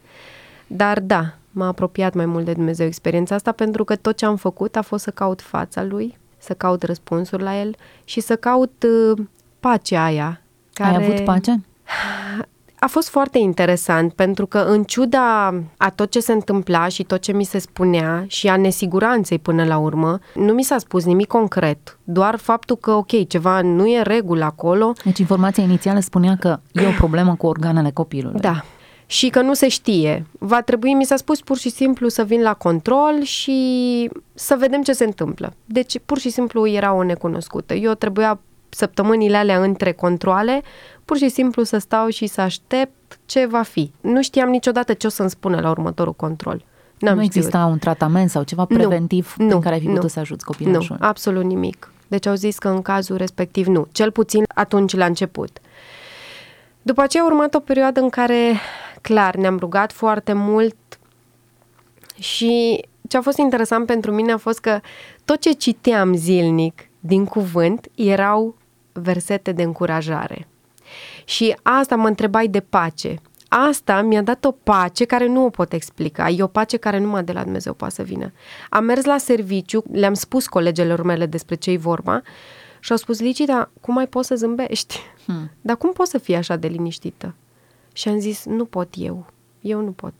Dar 0.67 0.99
da, 0.99 1.33
m-a 1.51 1.67
apropiat 1.67 2.13
mai 2.13 2.25
mult 2.25 2.45
de 2.45 2.53
Dumnezeu 2.53 2.85
experiența 2.85 3.35
asta 3.35 3.51
pentru 3.51 3.83
că 3.83 3.95
tot 3.95 4.17
ce 4.17 4.25
am 4.25 4.35
făcut 4.35 4.75
a 4.75 4.81
fost 4.81 5.03
să 5.03 5.11
caut 5.11 5.41
fața 5.41 5.83
Lui, 5.83 6.17
să 6.37 6.53
caut 6.53 6.83
răspunsuri 6.83 7.43
la 7.43 7.59
El 7.59 7.75
și 8.03 8.19
să 8.19 8.35
caut 8.35 8.85
uh, 9.11 9.25
pacea 9.59 10.03
aia. 10.03 10.41
Care... 10.73 10.95
Ai 10.95 11.03
avut 11.03 11.23
pace? 11.23 11.61
A 12.79 12.87
fost 12.87 13.09
foarte 13.09 13.37
interesant 13.37 14.13
pentru 14.13 14.45
că 14.45 14.57
în 14.57 14.83
ciuda 14.83 15.53
a 15.77 15.89
tot 15.89 16.11
ce 16.11 16.19
se 16.19 16.31
întâmpla 16.31 16.87
și 16.87 17.03
tot 17.03 17.21
ce 17.21 17.31
mi 17.31 17.43
se 17.43 17.59
spunea 17.59 18.25
și 18.27 18.47
a 18.47 18.57
nesiguranței 18.57 19.39
până 19.39 19.65
la 19.65 19.77
urmă, 19.77 20.19
nu 20.35 20.53
mi 20.53 20.63
s-a 20.63 20.77
spus 20.77 21.05
nimic 21.05 21.27
concret, 21.27 21.97
doar 22.03 22.37
faptul 22.37 22.75
că, 22.75 22.91
ok, 22.91 23.27
ceva 23.27 23.61
nu 23.61 23.87
e 23.87 24.01
regulă 24.01 24.43
acolo. 24.43 24.93
Deci 25.03 25.19
informația 25.19 25.63
inițială 25.63 25.99
spunea 25.99 26.35
că 26.39 26.59
e 26.71 26.87
o 26.87 26.91
problemă 26.97 27.35
cu 27.35 27.47
organele 27.47 27.91
copilului. 27.91 28.39
Da, 28.39 28.63
și 29.05 29.29
că 29.29 29.41
nu 29.41 29.53
se 29.53 29.67
știe. 29.67 30.25
Va 30.39 30.61
trebui, 30.61 30.93
mi 30.93 31.05
s-a 31.05 31.15
spus 31.15 31.41
pur 31.41 31.57
și 31.57 31.69
simplu 31.69 32.07
să 32.07 32.23
vin 32.23 32.41
la 32.41 32.53
control 32.53 33.21
și 33.23 34.09
să 34.33 34.55
vedem 34.59 34.81
ce 34.81 34.91
se 34.91 35.03
întâmplă. 35.03 35.53
Deci, 35.65 35.99
pur 36.05 36.19
și 36.19 36.29
simplu 36.29 36.67
era 36.67 36.93
o 36.93 37.03
necunoscută. 37.03 37.73
Eu 37.73 37.93
trebuia 37.93 38.39
săptămânile 38.69 39.37
alea 39.37 39.61
între 39.61 39.91
controle, 39.91 40.61
pur 41.05 41.17
și 41.17 41.29
simplu 41.29 41.63
să 41.63 41.77
stau 41.77 42.09
și 42.09 42.27
să 42.27 42.41
aștept 42.41 43.19
ce 43.25 43.45
va 43.45 43.61
fi. 43.61 43.91
Nu 44.01 44.21
știam 44.21 44.49
niciodată 44.49 44.93
ce 44.93 45.07
o 45.07 45.09
să-mi 45.09 45.29
spună 45.29 45.59
la 45.59 45.69
următorul 45.69 46.13
control. 46.13 46.65
N-am 46.99 47.15
nu 47.15 47.23
exista 47.23 47.57
știut. 47.57 47.71
un 47.71 47.77
tratament 47.77 48.29
sau 48.29 48.43
ceva 48.43 48.65
preventiv 48.65 49.33
nu, 49.37 49.45
prin 49.45 49.47
nu, 49.47 49.59
care 49.59 49.73
ai 49.73 49.79
fi 49.79 49.85
putut 49.85 50.01
nu, 50.01 50.07
să 50.07 50.19
ajuți 50.19 50.45
copilașul? 50.45 50.97
Nu, 50.99 51.07
absolut 51.07 51.43
nimic. 51.43 51.91
Deci 52.07 52.25
au 52.25 52.35
zis 52.35 52.57
că 52.57 52.67
în 52.67 52.81
cazul 52.81 53.17
respectiv 53.17 53.67
nu. 53.67 53.87
Cel 53.91 54.11
puțin 54.11 54.43
atunci 54.55 54.95
la 54.95 55.05
început. 55.05 55.59
După 56.81 57.01
aceea 57.01 57.23
a 57.23 57.25
urmat 57.25 57.55
o 57.55 57.59
perioadă 57.59 57.99
în 57.99 58.09
care, 58.09 58.59
clar, 59.01 59.35
ne-am 59.35 59.57
rugat 59.57 59.91
foarte 59.91 60.33
mult 60.33 60.75
și 62.19 62.83
ce 63.07 63.17
a 63.17 63.21
fost 63.21 63.37
interesant 63.37 63.85
pentru 63.85 64.11
mine 64.11 64.31
a 64.31 64.37
fost 64.37 64.59
că 64.59 64.79
tot 65.25 65.39
ce 65.39 65.51
citeam 65.51 66.15
zilnic 66.15 66.89
din 66.99 67.25
cuvânt 67.25 67.87
erau 67.95 68.55
versete 69.01 69.51
de 69.51 69.63
încurajare. 69.63 70.47
Și 71.25 71.55
asta 71.61 71.95
mă 71.95 72.07
întrebai 72.07 72.47
de 72.47 72.59
pace. 72.59 73.19
Asta 73.47 74.01
mi-a 74.01 74.21
dat 74.21 74.45
o 74.45 74.51
pace 74.51 75.05
care 75.05 75.27
nu 75.27 75.45
o 75.45 75.49
pot 75.49 75.73
explica. 75.73 76.29
E 76.29 76.43
o 76.43 76.47
pace 76.47 76.77
care 76.77 76.99
numai 76.99 77.23
de 77.23 77.31
la 77.31 77.43
Dumnezeu 77.43 77.73
poate 77.73 77.93
să 77.93 78.03
vină. 78.03 78.31
Am 78.69 78.83
mers 78.83 79.05
la 79.05 79.17
serviciu, 79.17 79.83
le-am 79.91 80.13
spus 80.13 80.47
colegelor 80.47 81.01
mele 81.01 81.25
despre 81.25 81.55
ce-i 81.55 81.77
vorba 81.77 82.21
și 82.79 82.91
au 82.91 82.97
spus, 82.97 83.19
Lici, 83.19 83.39
dar 83.39 83.69
cum 83.81 83.93
mai 83.93 84.07
poți 84.07 84.27
să 84.27 84.35
zâmbești? 84.35 84.99
Hmm. 85.25 85.51
Dar 85.61 85.77
cum 85.77 85.93
poți 85.93 86.11
să 86.11 86.17
fii 86.17 86.35
așa 86.35 86.55
de 86.55 86.67
liniștită? 86.67 87.35
Și 87.93 88.09
am 88.09 88.19
zis, 88.19 88.45
nu 88.45 88.65
pot 88.65 88.89
eu. 88.97 89.25
Eu 89.61 89.81
nu 89.81 89.91
pot. 89.91 90.13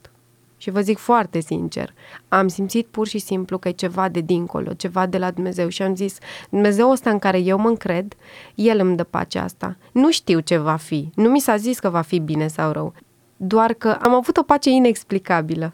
Și 0.62 0.70
vă 0.70 0.82
zic 0.82 0.98
foarte 0.98 1.40
sincer, 1.40 1.94
am 2.28 2.48
simțit 2.48 2.88
pur 2.88 3.08
și 3.08 3.20
simplu 3.20 3.58
că 3.58 3.68
e 3.68 3.72
ceva 3.72 4.10
de 4.10 4.20
dincolo, 4.20 4.74
ceva 4.74 5.06
de 5.06 5.18
la 5.18 5.32
Dumnezeu 5.32 5.68
și 5.68 5.82
am 5.82 5.96
zis, 5.96 6.18
Dumnezeu 6.50 6.90
ăsta 6.90 7.10
în 7.10 7.20
care 7.20 7.40
eu 7.40 7.58
mă 7.58 7.68
încred, 7.68 8.14
El 8.56 8.80
îmi 8.80 8.96
dă 8.96 9.04
pacea 9.04 9.44
asta. 9.44 9.78
Nu 9.92 10.12
știu 10.12 10.40
ce 10.40 10.58
va 10.58 10.76
fi, 10.76 11.10
nu 11.16 11.30
mi 11.30 11.40
s-a 11.40 11.56
zis 11.56 11.80
că 11.80 11.90
va 11.90 12.02
fi 12.02 12.20
bine 12.20 12.48
sau 12.48 12.72
rău, 12.72 12.94
doar 13.38 13.74
că 13.74 13.98
am 14.02 14.14
avut 14.14 14.38
o 14.38 14.44
pace 14.44 14.70
inexplicabilă. 14.70 15.74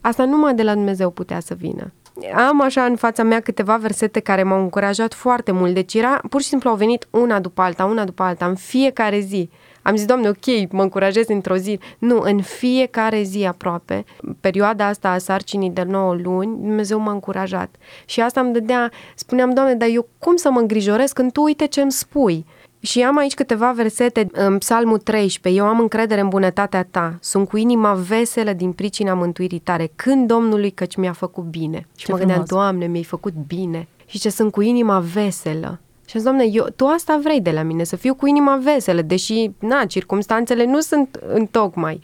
Asta 0.00 0.24
numai 0.24 0.54
de 0.54 0.62
la 0.62 0.74
Dumnezeu 0.74 1.10
putea 1.10 1.40
să 1.40 1.54
vină. 1.54 1.92
Am 2.34 2.60
așa 2.62 2.84
în 2.84 2.96
fața 2.96 3.22
mea 3.22 3.40
câteva 3.40 3.76
versete 3.76 4.20
care 4.20 4.42
m-au 4.42 4.60
încurajat 4.60 5.14
foarte 5.14 5.52
mult, 5.52 5.74
deci 5.74 5.94
era, 5.94 6.20
pur 6.30 6.40
și 6.40 6.48
simplu 6.48 6.70
au 6.70 6.76
venit 6.76 7.08
una 7.10 7.40
după 7.40 7.62
alta, 7.62 7.84
una 7.84 8.04
după 8.04 8.22
alta, 8.22 8.46
în 8.46 8.54
fiecare 8.54 9.18
zi 9.18 9.50
Am 9.86 9.96
zis, 9.96 10.06
Doamne, 10.06 10.28
ok, 10.28 10.72
mă 10.72 10.82
încurajez 10.82 11.28
într-o 11.28 11.56
zi. 11.56 11.78
Nu, 11.98 12.20
în 12.20 12.40
fiecare 12.42 13.22
zi 13.22 13.44
aproape, 13.44 14.04
perioada 14.40 14.86
asta 14.86 15.10
a 15.10 15.18
sarcinii 15.18 15.70
de 15.70 15.82
9 15.82 16.14
luni, 16.14 16.56
Dumnezeu 16.56 16.98
m-a 16.98 17.12
încurajat. 17.12 17.76
Și 18.04 18.20
asta 18.20 18.40
îmi 18.40 18.52
dădea, 18.52 18.90
spuneam, 19.14 19.54
Doamne, 19.54 19.74
dar 19.74 19.88
eu 19.92 20.08
cum 20.18 20.36
să 20.36 20.50
mă 20.50 20.60
îngrijorez 20.60 21.12
când 21.12 21.32
Tu 21.32 21.42
uite 21.42 21.66
ce 21.66 21.80
îmi 21.80 21.92
spui? 21.92 22.44
Și 22.80 23.02
am 23.02 23.16
aici 23.16 23.34
câteva 23.34 23.72
versete 23.72 24.26
în 24.32 24.58
Psalmul 24.58 24.98
13. 24.98 25.62
Eu 25.62 25.68
am 25.68 25.80
încredere 25.80 26.20
în 26.20 26.28
bunătatea 26.28 26.84
ta. 26.90 27.18
Sunt 27.20 27.48
cu 27.48 27.56
inima 27.56 27.94
veselă 27.94 28.52
din 28.52 28.72
pricina 28.72 29.14
mântuirii 29.14 29.58
tare. 29.58 29.90
Când 29.96 30.26
Domnului 30.26 30.70
căci 30.70 30.96
mi-a 30.96 31.12
făcut 31.12 31.44
bine. 31.44 31.86
Și 31.96 32.04
Ce 32.04 32.12
mă 32.12 32.18
gândeam, 32.18 32.44
frumos. 32.44 32.62
Doamne, 32.62 32.86
mi-ai 32.86 33.04
făcut 33.04 33.34
bine. 33.46 33.88
Și 34.06 34.18
ce 34.18 34.30
sunt 34.30 34.52
cu 34.52 34.60
inima 34.62 34.98
veselă. 34.98 35.80
Și 36.06 36.16
am 36.16 36.20
zis, 36.20 36.22
Doamne, 36.22 36.44
eu, 36.44 36.66
Tu 36.76 36.86
asta 36.86 37.18
vrei 37.22 37.40
de 37.40 37.50
la 37.50 37.62
mine, 37.62 37.84
să 37.84 37.96
fiu 37.96 38.14
cu 38.14 38.26
inima 38.26 38.56
veselă, 38.56 39.02
deși, 39.02 39.50
na, 39.58 39.84
circumstanțele 39.84 40.64
nu 40.64 40.80
sunt 40.80 41.20
în 41.26 41.46
tocmai. 41.46 42.00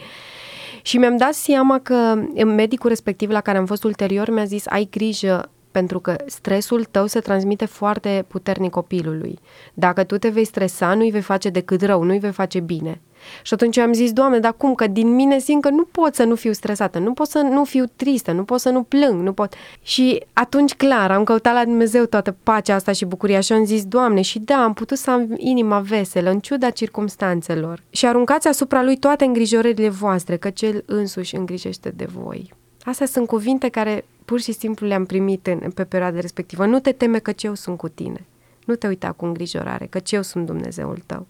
Și 0.82 0.98
mi-am 0.98 1.16
dat 1.16 1.34
seama 1.34 1.78
că 1.78 2.14
medicul 2.44 2.88
respectiv 2.88 3.30
la 3.30 3.40
care 3.40 3.58
am 3.58 3.66
fost 3.66 3.84
ulterior 3.84 4.30
mi-a 4.30 4.44
zis, 4.44 4.66
ai 4.66 4.88
grijă 4.90 5.50
pentru 5.72 6.00
că 6.00 6.16
stresul 6.26 6.84
tău 6.84 7.06
se 7.06 7.20
transmite 7.20 7.64
foarte 7.64 8.24
puternic 8.28 8.70
copilului. 8.70 9.38
Dacă 9.74 10.04
tu 10.04 10.18
te 10.18 10.28
vei 10.28 10.44
stresa, 10.44 10.94
nu-i 10.94 11.10
vei 11.10 11.20
face 11.20 11.48
decât 11.48 11.82
rău, 11.82 12.02
nu-i 12.02 12.18
vei 12.18 12.32
face 12.32 12.60
bine. 12.60 13.00
Și 13.42 13.54
atunci 13.54 13.76
am 13.76 13.92
zis, 13.92 14.12
Doamne, 14.12 14.38
dar 14.38 14.54
cum? 14.56 14.74
Că 14.74 14.86
din 14.86 15.14
mine 15.14 15.38
simt 15.38 15.62
că 15.62 15.68
nu 15.68 15.84
pot 15.84 16.14
să 16.14 16.24
nu 16.24 16.34
fiu 16.34 16.52
stresată, 16.52 16.98
nu 16.98 17.12
pot 17.12 17.28
să 17.28 17.38
nu 17.38 17.64
fiu 17.64 17.84
tristă, 17.96 18.32
nu 18.32 18.44
pot 18.44 18.60
să 18.60 18.70
nu 18.70 18.82
plâng, 18.82 19.22
nu 19.22 19.32
pot. 19.32 19.54
Și 19.82 20.24
atunci, 20.32 20.74
clar, 20.74 21.10
am 21.10 21.24
căutat 21.24 21.54
la 21.54 21.64
Dumnezeu 21.64 22.04
toată 22.04 22.36
pacea 22.42 22.74
asta 22.74 22.92
și 22.92 23.04
bucuria 23.04 23.40
și 23.40 23.52
am 23.52 23.64
zis, 23.64 23.84
Doamne, 23.84 24.20
și 24.20 24.38
da, 24.38 24.62
am 24.62 24.72
putut 24.72 24.98
să 24.98 25.10
am 25.10 25.34
inima 25.36 25.80
veselă, 25.80 26.30
în 26.30 26.40
ciuda 26.40 26.70
circumstanțelor. 26.70 27.82
Și 27.90 28.06
aruncați 28.06 28.48
asupra 28.48 28.82
lui 28.82 28.96
toate 28.96 29.24
îngrijorările 29.24 29.88
voastre, 29.88 30.36
că 30.36 30.50
cel 30.50 30.82
însuși 30.86 31.36
îngrijește 31.36 31.92
de 31.96 32.06
voi. 32.22 32.52
Astea 32.84 33.06
sunt 33.06 33.26
cuvinte 33.26 33.68
care 33.68 34.04
pur 34.24 34.40
și 34.40 34.52
simplu 34.52 34.86
le-am 34.86 35.04
primit 35.04 35.46
în, 35.46 35.58
pe 35.58 35.84
perioada 35.84 36.20
respectivă. 36.20 36.66
Nu 36.66 36.80
te 36.80 36.92
teme 36.92 37.18
că 37.18 37.32
eu 37.38 37.54
sunt 37.54 37.76
cu 37.76 37.88
tine. 37.88 38.26
Nu 38.64 38.74
te 38.74 38.86
uita 38.86 39.12
cu 39.12 39.24
îngrijorare, 39.24 39.86
că 39.86 40.00
eu 40.10 40.22
sunt 40.22 40.46
Dumnezeul 40.46 41.02
tău. 41.06 41.26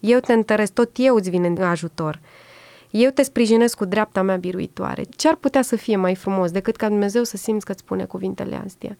Eu 0.00 0.18
te 0.18 0.32
întăresc, 0.32 0.72
tot 0.72 0.90
eu 0.96 1.14
îți 1.14 1.30
vin 1.30 1.44
în 1.44 1.62
ajutor. 1.62 2.20
Eu 2.90 3.10
te 3.10 3.22
sprijinesc 3.22 3.76
cu 3.76 3.84
dreapta 3.84 4.22
mea 4.22 4.36
biruitoare. 4.36 5.02
Ce 5.16 5.28
ar 5.28 5.34
putea 5.34 5.62
să 5.62 5.76
fie 5.76 5.96
mai 5.96 6.14
frumos 6.14 6.50
decât 6.50 6.76
ca 6.76 6.88
Dumnezeu 6.88 7.24
să 7.24 7.36
simți 7.36 7.64
că 7.64 7.72
îți 7.72 7.80
spune 7.80 8.04
cuvintele 8.04 8.62
astea? 8.64 8.96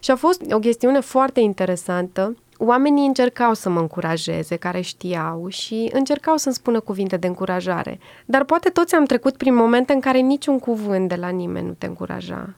Și 0.00 0.10
a 0.10 0.16
fost 0.16 0.52
o 0.52 0.58
chestiune 0.58 1.00
foarte 1.00 1.40
interesantă. 1.40 2.36
Oamenii 2.58 3.06
încercau 3.06 3.54
să 3.54 3.68
mă 3.68 3.80
încurajeze, 3.80 4.56
care 4.56 4.80
știau, 4.80 5.48
și 5.48 5.90
încercau 5.92 6.36
să-mi 6.36 6.54
spună 6.54 6.80
cuvinte 6.80 7.16
de 7.16 7.26
încurajare. 7.26 7.98
Dar 8.24 8.44
poate 8.44 8.68
toți 8.68 8.94
am 8.94 9.04
trecut 9.04 9.36
prin 9.36 9.54
momente 9.54 9.92
în 9.92 10.00
care 10.00 10.18
niciun 10.18 10.58
cuvânt 10.58 11.08
de 11.08 11.14
la 11.14 11.28
nimeni 11.28 11.66
nu 11.66 11.72
te 11.72 11.86
încuraja. 11.86 12.54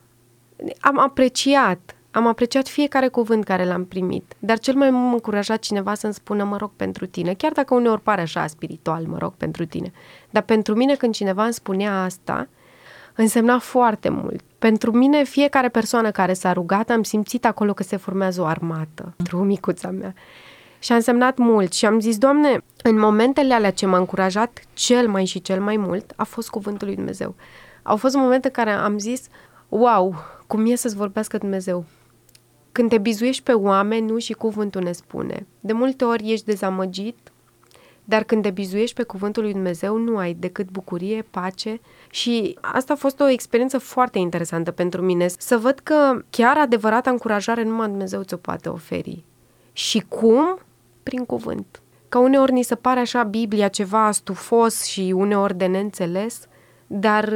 Am 0.79 0.99
apreciat, 0.99 1.95
am 2.11 2.27
apreciat 2.27 2.67
fiecare 2.67 3.07
cuvânt 3.07 3.43
care 3.43 3.65
l-am 3.65 3.85
primit, 3.85 4.33
dar 4.39 4.59
cel 4.59 4.75
mai 4.75 4.89
mult 4.89 5.05
m-a 5.05 5.11
încurajat 5.11 5.59
cineva 5.59 5.93
să-mi 5.93 6.13
spună 6.13 6.43
mă 6.43 6.57
rog 6.57 6.71
pentru 6.75 7.05
tine, 7.05 7.33
chiar 7.33 7.51
dacă 7.51 7.73
uneori 7.73 8.01
pare 8.01 8.21
așa 8.21 8.47
spiritual, 8.47 9.05
mă 9.05 9.17
rog 9.17 9.33
pentru 9.33 9.65
tine. 9.65 9.91
Dar 10.29 10.43
pentru 10.43 10.75
mine 10.75 10.95
când 10.95 11.13
cineva 11.13 11.43
îmi 11.43 11.53
spunea 11.53 12.03
asta, 12.03 12.47
însemna 13.15 13.59
foarte 13.59 14.09
mult. 14.09 14.41
Pentru 14.59 14.91
mine, 14.91 15.23
fiecare 15.23 15.69
persoană 15.69 16.11
care 16.11 16.33
s-a 16.33 16.53
rugat, 16.53 16.89
am 16.89 17.03
simțit 17.03 17.45
acolo 17.45 17.73
că 17.73 17.83
se 17.83 17.97
formează 17.97 18.41
o 18.41 18.45
armată 18.45 19.13
pentru 19.15 19.43
micuța 19.43 19.89
mea. 19.89 20.13
Și 20.79 20.91
a 20.91 20.95
însemnat 20.95 21.37
mult 21.37 21.73
și 21.73 21.85
am 21.85 21.99
zis, 21.99 22.17
Doamne, 22.17 22.63
în 22.83 22.99
momentele 22.99 23.53
alea 23.53 23.71
ce 23.71 23.85
m-a 23.85 23.97
încurajat 23.97 24.59
cel 24.73 25.07
mai 25.07 25.25
și 25.25 25.41
cel 25.41 25.61
mai 25.61 25.77
mult, 25.77 26.13
a 26.15 26.23
fost 26.23 26.49
cuvântul 26.49 26.87
lui 26.87 26.95
Dumnezeu. 26.95 27.35
Au 27.83 27.97
fost 27.97 28.15
momente 28.15 28.47
în 28.47 28.53
care 28.53 28.71
am 28.71 28.97
zis, 28.97 29.27
wow, 29.69 30.15
cum 30.51 30.65
e 30.65 30.75
să-ți 30.75 30.95
vorbească 30.95 31.37
Dumnezeu? 31.37 31.85
Când 32.71 32.89
te 32.89 32.97
bizuiești 32.97 33.43
pe 33.43 33.51
oameni, 33.51 34.09
nu 34.09 34.17
și 34.17 34.33
cuvântul 34.33 34.81
ne 34.81 34.91
spune. 34.91 35.47
De 35.59 35.73
multe 35.73 36.05
ori 36.05 36.31
ești 36.31 36.45
dezamăgit, 36.45 37.31
dar 38.03 38.23
când 38.23 38.41
te 38.41 38.49
bizuiești 38.49 38.95
pe 38.95 39.03
cuvântul 39.03 39.43
lui 39.43 39.51
Dumnezeu, 39.51 39.97
nu 39.97 40.17
ai 40.17 40.33
decât 40.33 40.69
bucurie, 40.69 41.25
pace 41.29 41.79
și 42.09 42.57
asta 42.61 42.93
a 42.93 42.95
fost 42.95 43.19
o 43.19 43.27
experiență 43.27 43.77
foarte 43.77 44.19
interesantă 44.19 44.71
pentru 44.71 45.01
mine, 45.01 45.27
să 45.27 45.57
văd 45.57 45.79
că 45.79 46.23
chiar 46.29 46.57
adevărata 46.57 47.09
încurajare 47.09 47.63
numai 47.63 47.87
Dumnezeu 47.87 48.23
ți-o 48.23 48.37
poate 48.37 48.69
oferi. 48.69 49.23
Și 49.71 50.05
cum? 50.07 50.59
Prin 51.03 51.25
cuvânt. 51.25 51.81
Că 52.09 52.17
uneori 52.17 52.51
ni 52.51 52.63
se 52.63 52.75
pare 52.75 52.99
așa 52.99 53.23
Biblia 53.23 53.67
ceva 53.67 54.11
stufos 54.11 54.83
și 54.83 55.13
uneori 55.15 55.57
de 55.57 55.65
neînțeles, 55.65 56.47
dar 56.87 57.33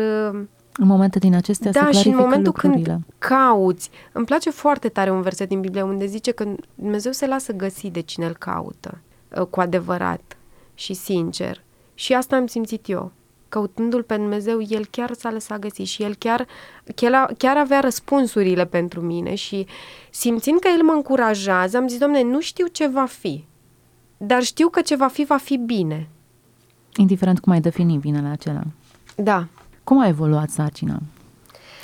În 0.77 0.87
momente 0.87 1.19
din 1.19 1.35
acestea 1.35 1.71
se 1.71 1.79
da, 1.79 1.85
și 1.85 1.91
clarifică 1.91 2.15
în 2.15 2.23
momentul 2.23 2.53
lucrurile. 2.61 2.83
când 2.83 3.03
cauți, 3.17 3.89
îmi 4.11 4.25
place 4.25 4.49
foarte 4.49 4.89
tare 4.89 5.11
un 5.11 5.21
verset 5.21 5.47
din 5.47 5.61
Biblie 5.61 5.81
unde 5.81 6.05
zice 6.05 6.31
că 6.31 6.45
Dumnezeu 6.75 7.11
se 7.11 7.27
lasă 7.27 7.53
găsi 7.53 7.89
de 7.89 7.99
cine 7.99 8.25
îl 8.25 8.35
caută, 8.35 8.97
uh, 9.37 9.45
cu 9.45 9.59
adevărat 9.59 10.37
și 10.73 10.93
sincer. 10.93 11.63
Și 11.93 12.13
asta 12.13 12.35
am 12.35 12.47
simțit 12.47 12.89
eu. 12.89 13.11
Căutându-l 13.49 14.03
pe 14.03 14.15
Dumnezeu, 14.15 14.61
El 14.67 14.85
chiar 14.85 15.13
s-a 15.13 15.31
lăsat 15.31 15.59
găsi 15.59 15.81
și 15.81 16.03
El 16.03 16.15
chiar, 16.15 16.47
chiar, 16.95 17.33
chiar 17.37 17.57
avea 17.57 17.79
răspunsurile 17.79 18.65
pentru 18.65 19.01
mine 19.01 19.35
și 19.35 19.67
simțind 20.09 20.59
că 20.59 20.67
El 20.77 20.83
mă 20.83 20.91
încurajează, 20.91 21.77
am 21.77 21.87
zis, 21.87 21.97
Doamne, 21.97 22.23
nu 22.23 22.39
știu 22.39 22.67
ce 22.67 22.87
va 22.87 23.05
fi, 23.05 23.45
dar 24.17 24.43
știu 24.43 24.69
că 24.69 24.81
ce 24.81 24.95
va 24.95 25.07
fi, 25.07 25.25
va 25.25 25.37
fi 25.37 25.57
bine. 25.57 26.09
Indiferent 26.95 27.39
cum 27.39 27.51
ai 27.51 27.61
defini 27.61 27.97
binele 27.97 28.27
acela. 28.27 28.61
Da, 29.15 29.47
Cum 29.85 29.99
a 29.99 30.07
evoluat 30.07 30.49
sarcina? 30.49 30.99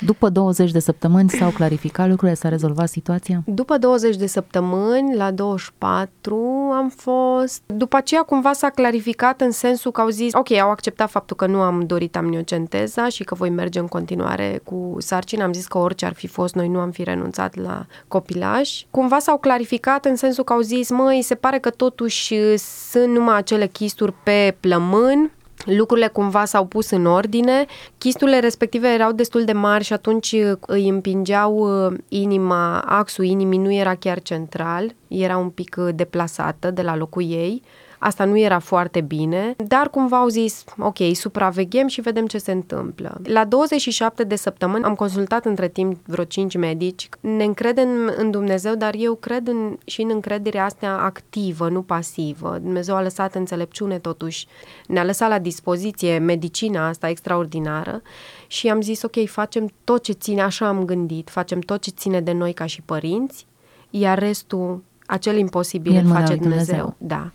După 0.00 0.28
20 0.28 0.70
de 0.70 0.78
săptămâni 0.78 1.30
s-au 1.30 1.50
clarificat 1.50 2.08
lucrurile, 2.08 2.36
s-a 2.36 2.48
rezolvat 2.48 2.88
situația? 2.88 3.42
După 3.46 3.78
20 3.78 4.16
de 4.16 4.26
săptămâni, 4.26 5.16
la 5.16 5.30
24, 5.30 6.36
am 6.74 6.88
fost... 6.96 7.62
După 7.66 7.96
aceea 7.96 8.22
cumva 8.22 8.52
s-a 8.52 8.68
clarificat 8.68 9.40
în 9.40 9.50
sensul 9.50 9.90
că 9.90 10.00
au 10.00 10.08
zis, 10.08 10.32
ok, 10.34 10.52
au 10.52 10.70
acceptat 10.70 11.10
faptul 11.10 11.36
că 11.36 11.46
nu 11.46 11.60
am 11.60 11.86
dorit 11.86 12.16
amniocenteza 12.16 13.08
și 13.08 13.24
că 13.24 13.34
voi 13.34 13.50
merge 13.50 13.78
în 13.78 13.86
continuare 13.86 14.60
cu 14.64 14.96
sarcina. 14.98 15.44
Am 15.44 15.52
zis 15.52 15.66
că 15.66 15.78
orice 15.78 16.06
ar 16.06 16.12
fi 16.12 16.26
fost, 16.26 16.54
noi 16.54 16.68
nu 16.68 16.78
am 16.78 16.90
fi 16.90 17.02
renunțat 17.02 17.56
la 17.56 17.86
copilaj. 18.08 18.70
Cumva 18.90 19.18
s-au 19.18 19.38
clarificat 19.38 20.04
în 20.04 20.16
sensul 20.16 20.44
că 20.44 20.52
au 20.52 20.60
zis, 20.60 20.90
măi, 20.90 21.22
se 21.22 21.34
pare 21.34 21.58
că 21.58 21.70
totuși 21.70 22.56
sunt 22.90 23.12
numai 23.12 23.36
acele 23.36 23.66
chisturi 23.66 24.14
pe 24.22 24.56
plămân, 24.60 25.30
lucrurile 25.64 26.08
cumva 26.08 26.44
s-au 26.44 26.64
pus 26.64 26.90
în 26.90 27.06
ordine. 27.06 27.66
Chisturile 27.98 28.38
respective 28.38 28.88
erau 28.88 29.12
destul 29.12 29.44
de 29.44 29.52
mari 29.52 29.84
și 29.84 29.92
atunci 29.92 30.34
îi 30.60 30.88
împingeau 30.88 31.86
uh, 31.86 31.98
inima, 32.08 32.80
axul 32.80 33.24
inimii 33.24 33.58
nu 33.58 33.72
era 33.72 33.94
chiar 33.94 34.20
central, 34.20 34.94
era 35.08 35.36
un 35.36 35.50
pic 35.50 35.76
uh, 35.78 35.88
deplasată 35.94 36.70
de 36.70 36.82
la 36.82 36.96
locul 36.96 37.22
ei. 37.22 37.62
Asta 38.04 38.24
nu 38.24 38.38
era 38.38 38.58
foarte 38.58 39.00
bine, 39.00 39.54
dar 39.56 39.90
cumva 39.90 40.16
au 40.16 40.28
zis, 40.28 40.64
ok, 40.78 40.96
supraveghem 41.12 41.86
și 41.86 42.00
vedem 42.00 42.26
ce 42.26 42.38
se 42.38 42.52
întâmplă. 42.52 43.20
La 43.24 43.44
27 43.44 44.24
de 44.24 44.36
săptămâni 44.36 44.84
am 44.84 44.94
consultat 44.94 45.44
între 45.44 45.68
timp 45.68 46.06
vreo 46.06 46.24
5 46.24 46.56
medici. 46.56 47.08
Ne 47.20 47.44
încredem 47.44 47.88
în 48.16 48.30
Dumnezeu, 48.30 48.74
dar 48.74 48.94
eu 48.98 49.14
cred 49.14 49.48
în, 49.48 49.76
și 49.84 50.02
în 50.02 50.10
încrederea 50.12 50.64
asta 50.64 50.86
activă, 50.86 51.68
nu 51.68 51.82
pasivă. 51.82 52.58
Dumnezeu 52.62 52.94
a 52.94 53.02
lăsat 53.02 53.34
înțelepciune 53.34 53.98
totuși, 53.98 54.46
ne-a 54.86 55.04
lăsat 55.04 55.28
la 55.28 55.38
dispoziție 55.38 56.18
medicina 56.18 56.88
asta 56.88 57.08
extraordinară 57.08 58.02
și 58.46 58.68
am 58.68 58.80
zis, 58.80 59.02
ok, 59.02 59.28
facem 59.28 59.68
tot 59.84 60.02
ce 60.02 60.12
ține, 60.12 60.42
așa 60.42 60.66
am 60.66 60.84
gândit, 60.84 61.30
facem 61.30 61.60
tot 61.60 61.80
ce 61.80 61.90
ține 61.90 62.20
de 62.20 62.32
noi 62.32 62.52
ca 62.52 62.66
și 62.66 62.82
părinți, 62.82 63.46
iar 63.90 64.18
restul, 64.18 64.82
acel 65.06 65.36
imposibil 65.36 65.92
E 65.92 65.98
îl 65.98 66.02
în 66.02 66.06
mâna 66.06 66.20
face 66.20 66.32
lui 66.32 66.40
Dumnezeu. 66.40 66.76
Dumnezeu. 66.76 66.96
Da. 66.98 67.30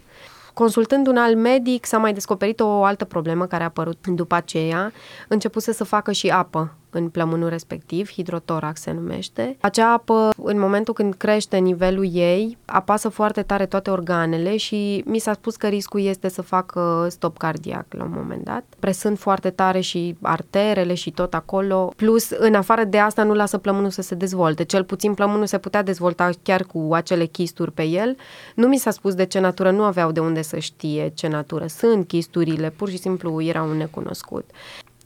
Consultând 0.58 1.08
un 1.08 1.18
alt 1.18 1.36
medic, 1.36 1.86
s-a 1.86 1.98
mai 1.98 2.14
descoperit 2.14 2.60
o 2.60 2.84
altă 2.84 3.06
problemă 3.06 3.46
care 3.46 3.64
a 3.64 3.66
apărut 3.66 4.08
după 4.08 4.36
aceea. 4.36 4.92
Începuse 5.28 5.74
să 5.74 5.84
facă 5.84 6.12
și 6.12 6.28
apă 6.28 6.74
în 6.98 7.10
plămânul 7.10 7.50
respectiv, 7.50 8.12
hidrotorax 8.12 8.82
se 8.82 8.92
numește. 8.92 9.58
Acea 9.60 9.92
apă, 9.92 10.30
în 10.44 10.60
momentul 10.60 10.94
când 10.94 11.13
crește 11.13 11.58
nivelul 11.58 12.08
ei, 12.12 12.58
apasă 12.66 13.10
foarte 13.10 13.42
tare 13.42 13.66
toate 13.66 13.89
organele 13.89 14.58
și 14.58 15.04
mi 15.06 15.20
s-a 15.20 15.34
spus 15.34 15.56
că 15.56 15.68
riscul 15.68 16.01
este 16.01 16.30
să 16.30 16.42
facă 16.42 17.08
stop 17.10 17.38
cardiac 17.38 17.86
la 17.89 18.04
un 18.04 18.13
moment 18.16 18.44
dat. 18.44 18.63
Presând 18.80 19.18
foarte 19.18 19.50
tare 19.50 19.80
și 19.80 20.16
arterele 20.22 20.94
și 20.94 21.12
tot 21.12 21.34
acolo. 21.34 21.94
Plus, 21.96 22.30
în 22.30 22.54
afară 22.54 22.84
de 22.84 23.00
asta, 23.00 23.24
nu 23.24 23.34
lasă 23.34 23.58
plămânul 23.58 23.89
să 23.89 24.01
se 24.01 24.16
dezvolte. 24.16 24.63
Cel 24.63 24.84
puțin 24.84 25.13
plămânul 25.13 25.46
se 25.46 25.58
putea 25.58 25.84
dezvolta 25.84 26.30
chiar 26.44 26.63
cu 26.63 26.89
acele 26.92 27.25
chisturi 27.25 27.72
pe 27.72 27.84
el. 27.84 28.16
Nu 28.56 28.68
mi 28.68 28.77
s-a 28.77 28.92
spus 28.92 29.13
de 29.13 29.25
ce 29.25 29.39
natură, 29.39 29.72
nu 29.72 29.84
aveau 29.84 30.12
de 30.12 30.20
unde 30.20 30.42
să 30.42 30.58
știe 30.58 31.12
ce 31.16 31.27
natură 31.27 31.68
sunt 31.68 32.08
chisturile, 32.08 32.70
pur 32.70 32.89
și 32.89 32.98
simplu 32.98 33.42
era 33.42 33.63
un 33.63 33.77
necunoscut. 33.77 34.50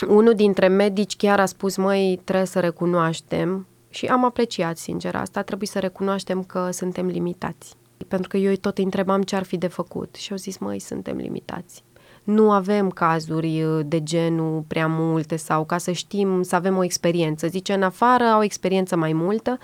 Unul 0.08 0.34
dintre 0.34 0.68
medici 0.68 1.16
chiar 1.16 1.40
a 1.40 1.46
spus, 1.46 1.76
măi, 1.76 2.22
trebuie 2.24 2.46
să 2.46 2.60
recunoaștem 2.60 3.68
și 3.90 4.06
am 4.06 4.26
apreciat, 4.26 4.78
sincer, 4.78 5.16
asta, 5.16 5.42
trebuie 5.42 5.68
să 5.68 5.80
recunoaștem 5.80 6.44
că 6.44 6.70
suntem 6.72 7.08
limitați. 7.08 7.74
Pentru 8.08 8.30
că 8.30 8.38
eu 8.38 8.54
tot 8.54 8.78
îi 8.78 8.84
întrebam 8.84 9.22
ce 9.22 9.36
ar 9.36 9.44
fi 9.44 9.58
de 9.58 9.68
făcut 9.68 10.16
și 10.16 10.32
au 10.32 10.38
zis, 10.38 10.58
măi, 10.58 10.80
suntem 10.80 11.18
limitați. 11.18 11.84
nu 12.24 12.52
avem 12.52 12.90
cazuri 12.90 13.64
uh, 13.64 13.86
de 13.86 14.04
genul 14.04 14.64
prea 14.68 14.88
multe 14.88 15.36
sau 15.36 15.66
ca 15.66 15.78
să 15.78 15.92
știm, 15.92 16.42
să 16.42 16.56
avem 16.56 16.78
o 16.78 16.84
experiență. 16.84 17.48
Zice, 17.48 17.74
în 17.74 17.84
afară 17.84 18.24
au 18.24 18.40
o 18.40 18.44
experiență 18.44 18.96
mai 18.96 19.14
multă, 19.14 19.58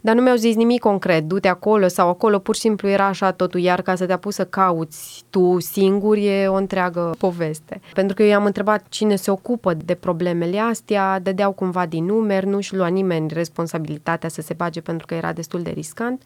dar 0.00 0.14
nu 0.14 0.22
mi-au 0.22 0.36
zis 0.36 0.54
nimic 0.54 0.80
concret, 0.80 1.24
du-te 1.24 1.48
acolo 1.48 1.88
sau 1.88 2.08
acolo, 2.08 2.38
pur 2.38 2.54
și 2.54 2.60
simplu 2.60 2.88
era 2.88 3.06
așa 3.06 3.32
totul, 3.32 3.60
iar 3.60 3.82
ca 3.82 3.94
să 3.94 4.06
te 4.06 4.12
apuci 4.12 4.32
să 4.32 4.44
cauți 4.44 5.24
tu 5.30 5.60
singur 5.60 6.16
e 6.16 6.46
o 6.48 6.54
întreagă 6.54 7.14
poveste. 7.18 7.80
Pentru 7.92 8.14
că 8.14 8.22
eu 8.22 8.28
i-am 8.28 8.44
întrebat 8.44 8.84
cine 8.88 9.16
se 9.16 9.30
ocupă 9.30 9.74
de 9.74 9.94
problemele 9.94 10.58
astea, 10.58 11.20
dădeau 11.20 11.52
cumva 11.52 11.86
din 11.86 12.04
numeri, 12.04 12.46
nu-și 12.46 12.74
lua 12.74 12.86
nimeni 12.86 13.30
responsabilitatea 13.32 14.28
să 14.28 14.40
se 14.40 14.54
bage 14.54 14.80
pentru 14.80 15.06
că 15.06 15.14
era 15.14 15.32
destul 15.32 15.62
de 15.62 15.70
riscant. 15.70 16.22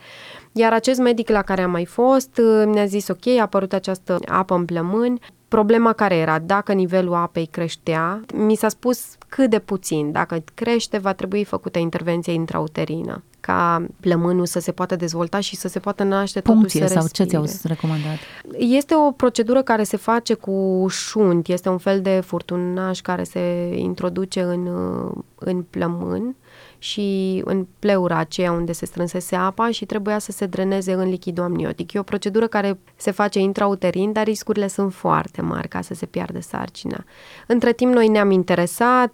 Iar 0.52 0.72
acest 0.72 1.00
medic 1.00 1.28
la 1.28 1.42
care 1.42 1.62
am 1.62 1.70
mai 1.70 1.84
fost 1.84 2.40
mi-a 2.66 2.87
zis 2.87 3.08
ok, 3.08 3.26
a 3.26 3.42
apărut 3.42 3.72
această 3.72 4.18
apă 4.26 4.54
în 4.54 4.64
plămâni, 4.64 5.20
Problema 5.48 5.92
care 5.92 6.16
era? 6.16 6.38
Dacă 6.38 6.72
nivelul 6.72 7.14
apei 7.14 7.46
creștea, 7.46 8.20
mi 8.34 8.54
s-a 8.54 8.68
spus 8.68 9.16
cât 9.28 9.50
de 9.50 9.58
puțin. 9.58 10.12
Dacă 10.12 10.42
crește, 10.54 10.98
va 10.98 11.12
trebui 11.12 11.44
făcută 11.44 11.78
intervenție 11.78 12.32
intrauterină 12.32 13.22
ca 13.40 13.87
plămânul 14.00 14.47
să 14.47 14.61
se 14.61 14.73
poată 14.73 14.97
dezvolta 14.97 15.40
și 15.40 15.57
să 15.57 15.68
se 15.68 15.78
poată 15.78 16.02
naște 16.02 16.40
Puncție 16.40 16.80
totuși 16.80 16.95
să 16.95 17.00
sau 17.00 17.09
ce 17.12 17.25
ți-au 17.25 17.45
recomandat? 17.62 18.16
Este 18.59 18.95
o 18.95 19.11
procedură 19.11 19.62
care 19.62 19.83
se 19.83 19.97
face 19.97 20.35
cu 20.35 20.87
șunt, 20.88 21.49
este 21.49 21.68
un 21.68 21.78
fel 21.78 22.00
de 22.00 22.21
furtunaș 22.25 23.00
care 23.00 23.23
se 23.23 23.75
introduce 23.76 24.42
în, 24.42 24.68
în 25.35 25.62
plămân 25.62 26.37
și 26.78 27.40
în 27.44 27.66
pleura 27.78 28.16
aceea 28.16 28.52
unde 28.52 28.73
se 28.73 28.87
strânsese 28.87 29.37
apa 29.37 29.70
și 29.70 29.85
trebuia 29.85 30.18
să 30.18 30.32
se 30.32 30.47
dreneze 30.47 30.92
în 30.92 31.08
lichidul 31.08 31.44
amniotic. 31.44 31.92
E 31.92 31.99
o 31.99 32.02
procedură 32.02 32.47
care 32.47 32.78
se 32.97 33.11
face 33.11 33.38
intrauterin, 33.38 34.12
dar 34.12 34.25
riscurile 34.25 34.68
sunt 34.68 34.94
foarte 34.94 35.42
mari 35.42 35.68
ca 35.68 35.80
să 35.80 35.94
se 35.94 36.06
piardă 36.06 36.40
sarcina. 36.40 37.04
Între 37.47 37.73
timp, 37.73 37.94
noi 37.94 38.08
ne-am 38.08 38.30
interesat 38.30 39.12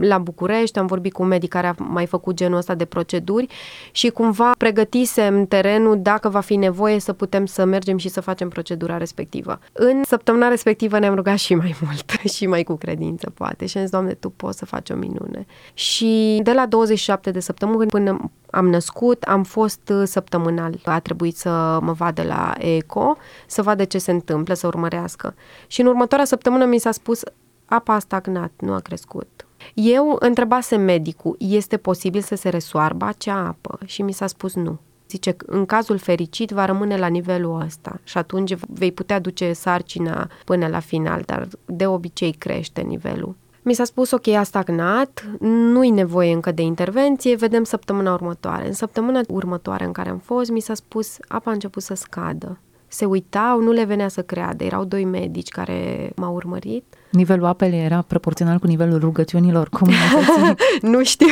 la 0.00 0.18
București, 0.18 0.78
am 0.78 0.86
vorbit 0.86 1.12
cu 1.12 1.22
un 1.22 1.28
medic 1.28 1.50
care 1.50 1.66
a 1.66 1.74
mai 1.78 2.06
făcut 2.06 2.34
genul 2.34 2.58
ăsta 2.58 2.74
de 2.74 2.84
proceduri 2.84 3.46
și 3.90 4.08
cumva 4.08 4.50
pregătisem 4.58 5.46
terenul 5.46 6.02
dacă 6.02 6.28
va 6.28 6.40
fi 6.40 6.56
nevoie 6.56 6.98
să 6.98 7.12
putem 7.12 7.46
să 7.46 7.64
mergem 7.64 7.96
și 7.96 8.08
să 8.08 8.20
facem 8.20 8.48
procedura 8.48 8.96
respectivă. 8.96 9.58
În 9.72 10.02
săptămâna 10.04 10.48
respectivă 10.48 10.98
ne-am 10.98 11.14
rugat 11.14 11.38
și 11.38 11.54
mai 11.54 11.74
mult 11.84 12.10
și 12.34 12.46
mai 12.46 12.62
cu 12.62 12.76
credință, 12.76 13.30
poate. 13.30 13.66
Și 13.66 13.76
am 13.76 13.82
zis, 13.82 13.92
Doamne, 13.92 14.12
Tu 14.12 14.30
poți 14.30 14.58
să 14.58 14.64
faci 14.64 14.90
o 14.90 14.94
minune. 14.94 15.46
Și 15.74 16.40
de 16.42 16.52
la 16.52 16.66
20 16.66 17.01
27 17.06 17.30
de 17.30 17.40
săptămâni 17.40 17.90
până 17.90 18.30
am 18.50 18.68
născut, 18.68 19.22
am 19.22 19.42
fost 19.42 19.88
uh, 19.88 20.02
săptămânal. 20.04 20.80
A 20.84 21.00
trebuit 21.00 21.36
să 21.36 21.78
mă 21.82 21.92
vadă 21.92 22.22
la 22.22 22.54
ECO, 22.58 23.16
să 23.46 23.62
vadă 23.62 23.84
ce 23.84 23.98
se 23.98 24.10
întâmplă, 24.10 24.54
să 24.54 24.66
urmărească. 24.66 25.34
Și 25.66 25.80
în 25.80 25.86
următoarea 25.86 26.26
săptămână 26.26 26.64
mi 26.64 26.78
s-a 26.78 26.92
spus, 26.92 27.22
apa 27.66 27.94
a 27.94 27.98
stagnat, 27.98 28.52
nu 28.60 28.72
a 28.72 28.80
crescut. 28.80 29.46
Eu 29.74 30.16
întrebasem 30.18 30.80
medicul, 30.80 31.36
este 31.38 31.76
posibil 31.76 32.20
să 32.20 32.34
se 32.34 32.48
resoarbă 32.48 33.04
acea 33.04 33.46
apă? 33.46 33.78
Și 33.84 34.02
mi 34.02 34.12
s-a 34.12 34.26
spus 34.26 34.54
nu. 34.54 34.78
Zice, 35.08 35.36
în 35.46 35.66
cazul 35.66 35.98
fericit 35.98 36.50
va 36.50 36.64
rămâne 36.64 36.96
la 36.96 37.06
nivelul 37.06 37.60
ăsta 37.60 38.00
și 38.04 38.18
atunci 38.18 38.54
vei 38.68 38.92
putea 38.92 39.18
duce 39.18 39.52
sarcina 39.52 40.30
până 40.44 40.66
la 40.66 40.80
final, 40.80 41.22
dar 41.26 41.48
de 41.64 41.86
obicei 41.86 42.32
crește 42.32 42.80
nivelul. 42.80 43.34
Mi 43.62 43.74
s-a 43.74 43.84
spus, 43.84 44.10
ok, 44.10 44.28
a 44.28 44.42
stagnat, 44.42 45.26
nu-i 45.40 45.90
nevoie 45.90 46.32
încă 46.32 46.52
de 46.52 46.62
intervenție, 46.62 47.36
vedem 47.36 47.64
săptămâna 47.64 48.12
următoare. 48.12 48.66
În 48.66 48.72
săptămâna 48.72 49.20
următoare 49.28 49.84
în 49.84 49.92
care 49.92 50.08
am 50.08 50.18
fost, 50.18 50.50
mi 50.50 50.60
s-a 50.60 50.74
spus, 50.74 51.16
apa 51.28 51.50
a 51.50 51.52
început 51.52 51.82
să 51.82 51.94
scadă. 51.94 52.58
Se 52.88 53.04
uitau, 53.04 53.60
nu 53.60 53.70
le 53.70 53.84
venea 53.84 54.08
să 54.08 54.22
creadă. 54.22 54.64
Erau 54.64 54.84
doi 54.84 55.04
medici 55.04 55.48
care 55.48 56.12
m-au 56.16 56.34
urmărit. 56.34 56.84
Nivelul 57.10 57.44
apelei 57.44 57.84
era 57.84 58.04
proporțional 58.06 58.58
cu 58.58 58.66
nivelul 58.66 58.98
rugăciunilor 58.98 59.68
comunității? 59.68 60.64
nu 60.92 61.04
știu. 61.04 61.26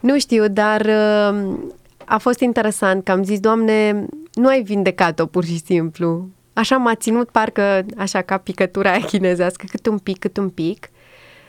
nu 0.00 0.18
știu, 0.18 0.48
dar 0.48 0.80
uh, 0.80 1.58
a 2.04 2.18
fost 2.18 2.40
interesant 2.40 3.04
că 3.04 3.12
am 3.12 3.22
zis, 3.22 3.40
Doamne, 3.40 4.06
nu 4.32 4.48
ai 4.48 4.62
vindecat-o 4.62 5.26
pur 5.26 5.44
și 5.44 5.58
simplu 5.58 6.28
Așa 6.52 6.76
m-a 6.76 6.94
ținut 6.94 7.30
parcă 7.30 7.84
așa 7.96 8.22
ca 8.22 8.38
picătura 8.38 8.90
aia 8.90 9.04
chinezească, 9.04 9.64
cât 9.68 9.86
un 9.86 9.98
pic, 9.98 10.18
cât 10.18 10.36
un 10.36 10.48
pic. 10.48 10.90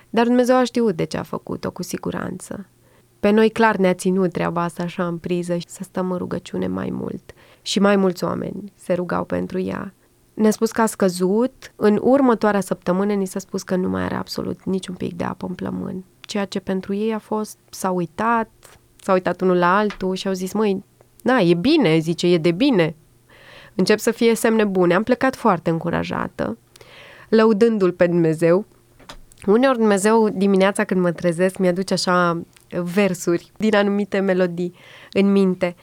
Dar 0.10 0.25
Dumnezeu 0.25 0.55
a 0.55 0.63
știut 0.63 0.95
de 0.95 1.03
ce 1.03 1.17
a 1.17 1.24
făcut-o, 1.24 1.72
cu 1.72 1.83
siguranță. 1.83 2.65
Pe 3.19 3.29
noi 3.29 3.50
clar 3.50 3.75
ne-a 3.75 3.93
ținut 3.93 4.31
treaba 4.31 4.62
asta 4.62 4.83
așa 4.83 5.07
în 5.07 5.17
priză 5.17 5.57
și 5.57 5.67
să 5.67 5.83
stăm 5.83 6.12
în 6.12 6.17
rugăciune 6.17 6.67
mai 6.67 6.89
mult. 6.91 7.31
Și 7.62 7.79
mai 7.79 7.95
mulți 7.95 8.24
oameni 8.24 8.72
se 8.75 8.94
rugau 8.94 9.24
pentru 9.24 9.59
ea. 9.59 9.94
Ne-a 10.33 10.51
spus 10.51 10.72
că 10.72 10.81
a 10.81 10.85
scăzut. 10.85 11.74
În 11.75 12.00
următoarea 12.01 12.61
săptămână 12.61 13.13
ni 13.13 13.25
s-a 13.25 13.39
spus 13.39 13.63
că 13.63 13.75
nu 13.75 13.89
mai 13.89 14.03
are 14.03 14.16
absolut 14.16 14.63
niciun 14.63 14.96
pic 14.96 15.13
de 15.13 15.24
apă 15.24 15.46
în 15.46 15.53
plămân. 15.53 16.03
Ceea 16.20 16.46
ce 16.46 16.59
pentru 16.59 16.94
ei 16.94 17.13
a 17.13 17.20
fost, 17.20 17.57
s-au 17.70 17.96
uitat, 17.96 18.50
s-au 18.96 19.13
uitat 19.13 19.42
unul 19.42 19.57
la 19.57 19.77
altul 19.77 20.16
și 20.16 20.27
au 20.27 20.33
zis, 20.33 20.53
măi, 20.53 20.83
na, 21.22 21.39
e 21.39 21.53
bine, 21.53 21.98
zice, 21.98 22.27
e 22.27 22.37
de 22.37 22.51
bine 22.51 22.96
încep 23.75 24.00
să 24.00 24.12
fie 24.12 24.36
semne 24.36 24.64
bune. 24.64 24.94
Am 24.94 25.03
plecat 25.03 25.36
foarte 25.36 25.70
încurajată, 25.70 26.57
lăudându-l 27.29 27.92
pe 27.92 28.07
Dumnezeu. 28.07 28.66
Uneori 29.46 29.77
Dumnezeu 29.77 30.29
dimineața 30.29 30.83
când 30.83 31.01
mă 31.01 31.12
trezesc 31.12 31.57
mi-aduce 31.57 31.94
așa 31.94 32.42
versuri 32.70 33.51
din 33.57 33.75
anumite 33.75 34.20
melodii 34.20 34.75
în 35.12 35.31
minte. 35.31 35.75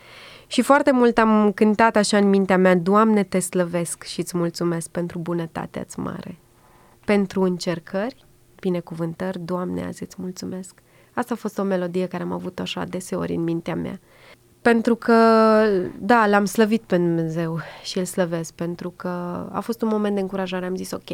Și 0.46 0.62
foarte 0.62 0.90
mult 0.90 1.18
am 1.18 1.52
cântat 1.52 1.96
așa 1.96 2.16
în 2.16 2.28
mintea 2.28 2.58
mea, 2.58 2.76
Doamne, 2.76 3.22
te 3.22 3.38
slăvesc 3.38 4.02
și 4.02 4.20
îți 4.20 4.36
mulțumesc 4.36 4.88
pentru 4.88 5.18
bunătatea-ți 5.18 5.98
mare. 5.98 6.38
Pentru 7.04 7.42
încercări, 7.42 8.24
binecuvântări, 8.60 9.38
Doamne, 9.38 9.84
azi 9.84 10.02
îți 10.02 10.16
mulțumesc. 10.18 10.74
Asta 11.14 11.34
a 11.34 11.36
fost 11.36 11.58
o 11.58 11.62
melodie 11.62 12.06
care 12.06 12.22
am 12.22 12.32
avut 12.32 12.60
așa 12.60 12.84
deseori 12.84 13.34
în 13.34 13.42
mintea 13.42 13.74
mea. 13.74 14.00
Pentru 14.62 14.94
că, 14.94 15.14
da, 15.98 16.26
l-am 16.26 16.44
slăvit 16.44 16.82
pe 16.82 16.96
Dumnezeu 16.96 17.58
și 17.82 17.98
îl 17.98 18.04
slăvesc, 18.04 18.52
pentru 18.52 18.90
că 18.96 19.08
a 19.52 19.60
fost 19.60 19.82
un 19.82 19.88
moment 19.88 20.14
de 20.14 20.20
încurajare. 20.20 20.66
Am 20.66 20.76
zis, 20.76 20.90
ok, 20.90 21.10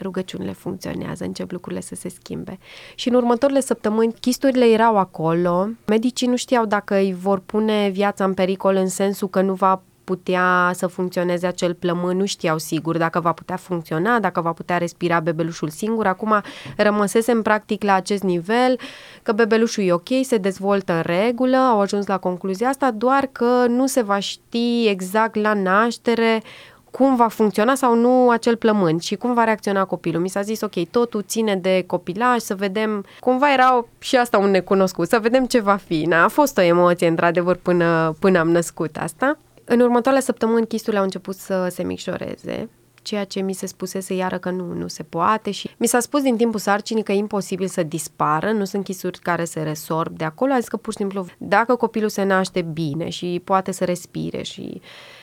rugăciunile 0.00 0.52
funcționează, 0.52 1.24
încep 1.24 1.50
lucrurile 1.50 1.80
să 1.80 1.94
se 1.94 2.08
schimbe. 2.08 2.58
Și 2.94 3.08
în 3.08 3.14
următoarele 3.14 3.60
săptămâni, 3.60 4.14
chisturile 4.20 4.64
erau 4.66 4.96
acolo, 4.96 5.68
medicii 5.86 6.26
nu 6.26 6.36
știau 6.36 6.66
dacă 6.66 6.94
îi 6.94 7.14
vor 7.14 7.38
pune 7.38 7.88
viața 7.88 8.24
în 8.24 8.34
pericol 8.34 8.76
în 8.76 8.88
sensul 8.88 9.28
că 9.28 9.40
nu 9.40 9.54
va 9.54 9.82
putea 10.10 10.70
să 10.74 10.86
funcționeze 10.86 11.46
acel 11.46 11.74
plămân, 11.74 12.16
nu 12.16 12.24
știau 12.24 12.58
sigur 12.58 12.96
dacă 12.96 13.20
va 13.20 13.32
putea 13.32 13.56
funcționa, 13.56 14.20
dacă 14.20 14.40
va 14.40 14.52
putea 14.52 14.78
respira 14.78 15.20
bebelușul 15.20 15.68
singur. 15.68 16.06
Acum 16.06 16.40
rămăsesem 16.76 17.42
practic 17.42 17.82
la 17.82 17.94
acest 17.94 18.22
nivel, 18.22 18.78
că 19.22 19.32
bebelușul 19.32 19.84
e 19.84 19.92
ok, 19.92 20.08
se 20.22 20.36
dezvoltă 20.36 20.92
în 20.92 21.02
regulă, 21.02 21.56
au 21.56 21.80
ajuns 21.80 22.06
la 22.06 22.18
concluzia 22.18 22.68
asta, 22.68 22.90
doar 22.90 23.28
că 23.32 23.66
nu 23.68 23.86
se 23.86 24.02
va 24.02 24.18
ști 24.18 24.88
exact 24.88 25.34
la 25.34 25.54
naștere 25.54 26.42
cum 26.90 27.16
va 27.16 27.28
funcționa 27.28 27.74
sau 27.74 27.94
nu 27.94 28.30
acel 28.30 28.56
plămân 28.56 28.98
și 28.98 29.14
cum 29.14 29.34
va 29.34 29.44
reacționa 29.44 29.84
copilul. 29.84 30.20
Mi 30.20 30.28
s-a 30.28 30.40
zis, 30.40 30.60
ok, 30.60 30.88
totul 30.90 31.24
ține 31.26 31.56
de 31.56 31.84
copilaj, 31.86 32.40
să 32.40 32.54
vedem, 32.54 33.04
cumva 33.20 33.52
era 33.52 33.84
și 33.98 34.16
asta 34.16 34.38
un 34.38 34.50
necunoscut, 34.50 35.08
să 35.08 35.18
vedem 35.18 35.46
ce 35.46 35.60
va 35.60 35.76
fi. 35.76 36.04
Na, 36.08 36.24
a 36.24 36.28
fost 36.28 36.58
o 36.58 36.60
emoție, 36.60 37.06
într-adevăr, 37.06 37.56
până, 37.56 38.16
până 38.18 38.38
am 38.38 38.50
născut 38.50 38.96
asta. 38.96 39.38
În 39.72 39.80
următoarele 39.80 40.22
săptămâni 40.22 40.66
chisturile 40.66 40.98
au 40.98 41.04
început 41.04 41.36
să 41.36 41.68
se 41.70 41.82
micșoreze, 41.82 42.68
ceea 43.02 43.24
ce 43.24 43.40
mi 43.40 43.52
se 43.52 43.66
spusese 43.66 44.14
iară 44.14 44.38
că 44.38 44.50
nu, 44.50 44.72
nu 44.72 44.88
se 44.88 45.02
poate 45.02 45.50
și 45.50 45.70
mi 45.76 45.86
s-a 45.86 46.00
spus 46.00 46.22
din 46.22 46.36
timpul 46.36 46.60
sarcinii 46.60 47.02
că 47.02 47.12
e 47.12 47.16
imposibil 47.16 47.66
să 47.66 47.82
dispară, 47.82 48.52
nu 48.52 48.64
sunt 48.64 48.84
chisuri 48.84 49.18
care 49.18 49.44
se 49.44 49.62
resorb 49.62 50.16
de 50.16 50.24
acolo, 50.24 50.52
a 50.52 50.58
zis 50.58 50.68
că 50.68 50.76
pur 50.76 50.92
și 50.92 50.98
simplu 50.98 51.26
dacă 51.38 51.74
copilul 51.74 52.08
se 52.08 52.22
naște 52.22 52.62
bine 52.62 53.08
și 53.08 53.40
poate 53.44 53.72
să 53.72 53.84
respire 53.84 54.42
și 54.42 54.80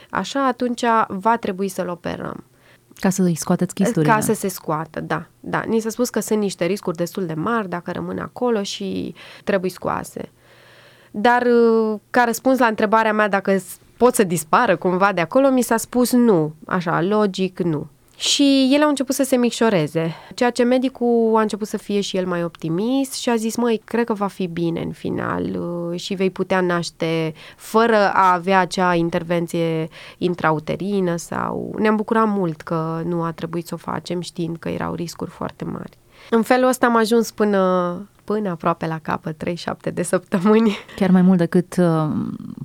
așa, 0.09 0.45
atunci 0.45 0.83
va 1.07 1.37
trebui 1.37 1.67
să-l 1.67 1.87
operăm. 1.89 2.43
Ca 2.99 3.09
să 3.09 3.21
îi 3.21 3.35
scoateți 3.35 3.73
chisturile. 3.73 4.11
Ca 4.11 4.19
să 4.19 4.33
se 4.33 4.47
scoată, 4.47 4.99
da. 4.99 5.27
da. 5.39 5.63
Ni 5.67 5.79
s-a 5.79 5.89
spus 5.89 6.09
că 6.09 6.19
sunt 6.19 6.39
niște 6.39 6.65
riscuri 6.65 6.97
destul 6.97 7.25
de 7.25 7.33
mari 7.33 7.69
dacă 7.69 7.91
rămân 7.91 8.17
acolo 8.17 8.63
și 8.63 9.15
trebuie 9.43 9.71
scoase. 9.71 10.29
Dar 11.11 11.47
ca 12.09 12.23
răspuns 12.23 12.59
la 12.59 12.67
întrebarea 12.67 13.13
mea 13.13 13.29
dacă 13.29 13.57
pot 13.97 14.15
să 14.15 14.23
dispară 14.23 14.75
cumva 14.75 15.11
de 15.13 15.21
acolo, 15.21 15.49
mi 15.49 15.61
s-a 15.61 15.77
spus 15.77 16.11
nu, 16.11 16.53
așa, 16.65 17.01
logic, 17.01 17.59
nu. 17.59 17.87
Și 18.19 18.69
ele 18.73 18.83
au 18.83 18.89
început 18.89 19.15
să 19.15 19.23
se 19.23 19.35
micșoreze, 19.35 20.15
ceea 20.35 20.49
ce 20.49 20.63
medicul 20.63 21.33
a 21.35 21.41
început 21.41 21.67
să 21.67 21.77
fie 21.77 22.01
și 22.01 22.17
el 22.17 22.25
mai 22.25 22.43
optimist 22.43 23.13
și 23.13 23.29
a 23.29 23.35
zis, 23.35 23.55
măi, 23.55 23.81
cred 23.85 24.05
că 24.05 24.13
va 24.13 24.27
fi 24.27 24.47
bine 24.47 24.81
în 24.81 24.91
final 24.91 25.43
uh, 25.43 25.99
și 25.99 26.13
vei 26.13 26.29
putea 26.29 26.61
naște 26.61 27.33
fără 27.55 28.11
a 28.13 28.33
avea 28.33 28.59
acea 28.59 28.93
intervenție 28.93 29.87
intrauterină 30.17 31.15
sau... 31.15 31.75
Ne-am 31.79 31.95
bucurat 31.95 32.27
mult 32.27 32.61
că 32.61 33.01
nu 33.05 33.23
a 33.23 33.31
trebuit 33.31 33.67
să 33.67 33.73
o 33.73 33.91
facem 33.91 34.21
știind 34.21 34.57
că 34.57 34.69
erau 34.69 34.93
riscuri 34.93 35.29
foarte 35.29 35.63
mari. 35.63 35.97
În 36.29 36.41
felul 36.41 36.67
ăsta 36.67 36.85
am 36.85 36.95
ajuns 36.95 37.31
până, 37.31 37.61
până 38.27 38.49
aproape 38.49 38.87
la 38.87 38.99
capăt, 38.99 39.43
3-7 39.89 39.93
de 39.93 40.03
săptămâni. 40.03 40.77
Chiar 40.95 41.09
mai 41.09 41.21
mult 41.21 41.37
decât 41.37 41.75
uh, 41.77 42.09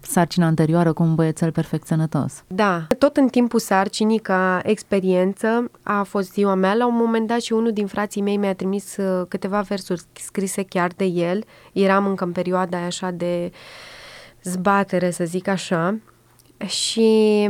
sarcina 0.00 0.46
anterioară 0.46 0.92
cu 0.92 1.02
un 1.02 1.14
băiețel 1.14 1.52
perfect 1.52 1.86
sănătos. 1.86 2.44
Da, 2.46 2.86
tot 2.98 3.16
în 3.16 3.28
timpul 3.28 3.58
sarcinii, 3.58 4.18
ca 4.18 4.60
experiență, 4.64 5.70
a 5.82 6.02
fost 6.02 6.32
ziua 6.32 6.54
mea. 6.54 6.74
La 6.74 6.86
un 6.86 6.96
moment 6.96 7.26
dat 7.26 7.40
și 7.40 7.52
unul 7.52 7.72
din 7.72 7.86
frații 7.86 8.22
mei 8.22 8.36
mi-a 8.36 8.54
trimis 8.54 8.96
uh, 8.96 9.26
câteva 9.28 9.60
versuri 9.60 10.02
scrise 10.12 10.62
chiar 10.62 10.90
de 10.96 11.04
el. 11.04 11.44
Eram 11.72 12.06
încă 12.06 12.24
în 12.24 12.32
perioada 12.32 12.76
aia 12.76 12.86
așa 12.86 13.10
de 13.10 13.52
zbatere, 14.42 15.10
să 15.10 15.24
zic 15.24 15.48
așa. 15.48 15.98
Și 16.66 17.48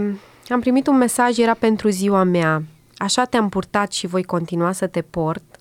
am 0.48 0.60
primit 0.60 0.86
un 0.86 0.96
mesaj, 0.96 1.38
era 1.38 1.54
pentru 1.54 1.88
ziua 1.88 2.22
mea. 2.22 2.62
Așa 2.96 3.24
te-am 3.24 3.48
purtat 3.48 3.92
și 3.92 4.06
voi 4.06 4.22
continua 4.22 4.72
să 4.72 4.86
te 4.86 5.00
port 5.00 5.51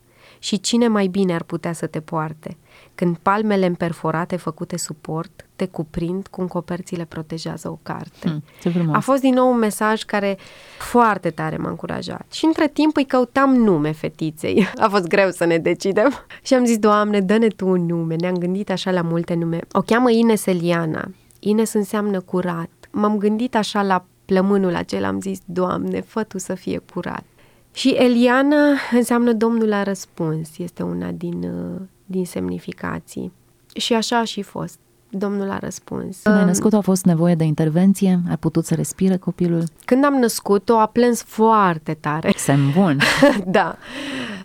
și 0.43 0.60
cine 0.60 0.88
mai 0.88 1.08
bine 1.08 1.34
ar 1.34 1.43
putea 1.43 1.73
să 1.73 1.88
te 1.88 1.99
poarte? 1.99 2.58
Când 2.95 3.17
palmele 3.17 3.65
împerforate 3.65 4.36
făcute 4.36 4.77
suport 4.77 5.45
te 5.56 5.65
cuprind 5.65 6.27
cum 6.27 6.47
coperțile 6.47 7.06
protejează 7.06 7.69
o 7.69 7.80
carte. 7.84 8.41
Hmm, 8.62 8.93
A 8.93 8.99
fost 8.99 9.21
din 9.21 9.34
nou 9.34 9.51
un 9.51 9.58
mesaj 9.58 10.04
care 10.04 10.38
foarte 10.80 11.30
tare 11.30 11.58
m-a 11.58 11.69
încurajat. 11.69 12.25
Și 12.32 12.45
între 12.45 12.67
timp 12.67 12.97
îi 12.97 13.06
căutam 13.06 13.56
nume 13.56 13.91
fetiței. 13.91 14.67
A 14.84 14.89
fost 14.89 15.08
greu 15.08 15.30
să 15.30 15.45
ne 15.45 15.58
decidem. 15.58 16.12
Și 16.45 16.54
am 16.54 16.65
zis, 16.65 16.77
Doamne, 16.77 17.21
dă-ne 17.21 17.47
Tu 17.47 17.67
un 17.67 17.86
nume. 17.86 18.15
Ne-am 18.15 18.38
gândit 18.38 18.69
așa 18.69 18.91
la 18.91 19.01
multe 19.01 19.34
nume. 19.34 19.60
O 19.71 19.82
cheamă 19.82 20.12
Ines 20.12 20.45
Eliana. 20.45 21.12
Ines 21.39 21.73
înseamnă 21.73 22.19
curat. 22.21 22.69
M-am 22.91 23.17
gândit 23.17 23.56
așa 23.56 23.82
la 23.82 24.06
plămânul 24.25 24.75
acela, 24.75 25.08
am 25.08 25.21
zis, 25.21 25.39
Doamne, 25.45 26.01
fă 26.01 26.23
Tu 26.23 26.38
să 26.38 26.56
fie 26.56 26.82
curat. 26.93 27.23
Și 27.73 27.89
Eliana 27.89 28.65
înseamnă 28.91 29.34
Domnul 29.34 29.73
a 29.73 29.84
răspuns, 29.84 30.57
este 30.57 30.84
una 30.84 31.12
din, 31.12 31.43
uh, 31.43 31.81
din 32.05 32.25
semnificații. 32.25 33.31
Și 33.75 33.93
așa 33.93 34.17
a 34.19 34.23
și 34.23 34.41
fost. 34.41 34.79
Domnul 35.10 35.49
a 35.49 35.57
răspuns. 35.57 36.19
Când 36.23 36.36
ai 36.36 36.45
născut 36.45 36.73
a 36.73 36.81
fost 36.81 37.05
nevoie 37.05 37.36
de 37.36 37.43
intervenție? 37.43 38.19
Ai 38.29 38.38
putut 38.38 38.65
să 38.65 38.75
respire 38.75 39.17
copilul? 39.17 39.63
Când 39.86 40.05
am 40.05 40.13
născut-o, 40.13 40.77
a 40.77 40.86
plâns 40.86 41.23
foarte 41.23 41.93
tare. 41.99 42.34
Semn 42.36 42.71
bun. 42.75 42.99
da. 43.47 43.77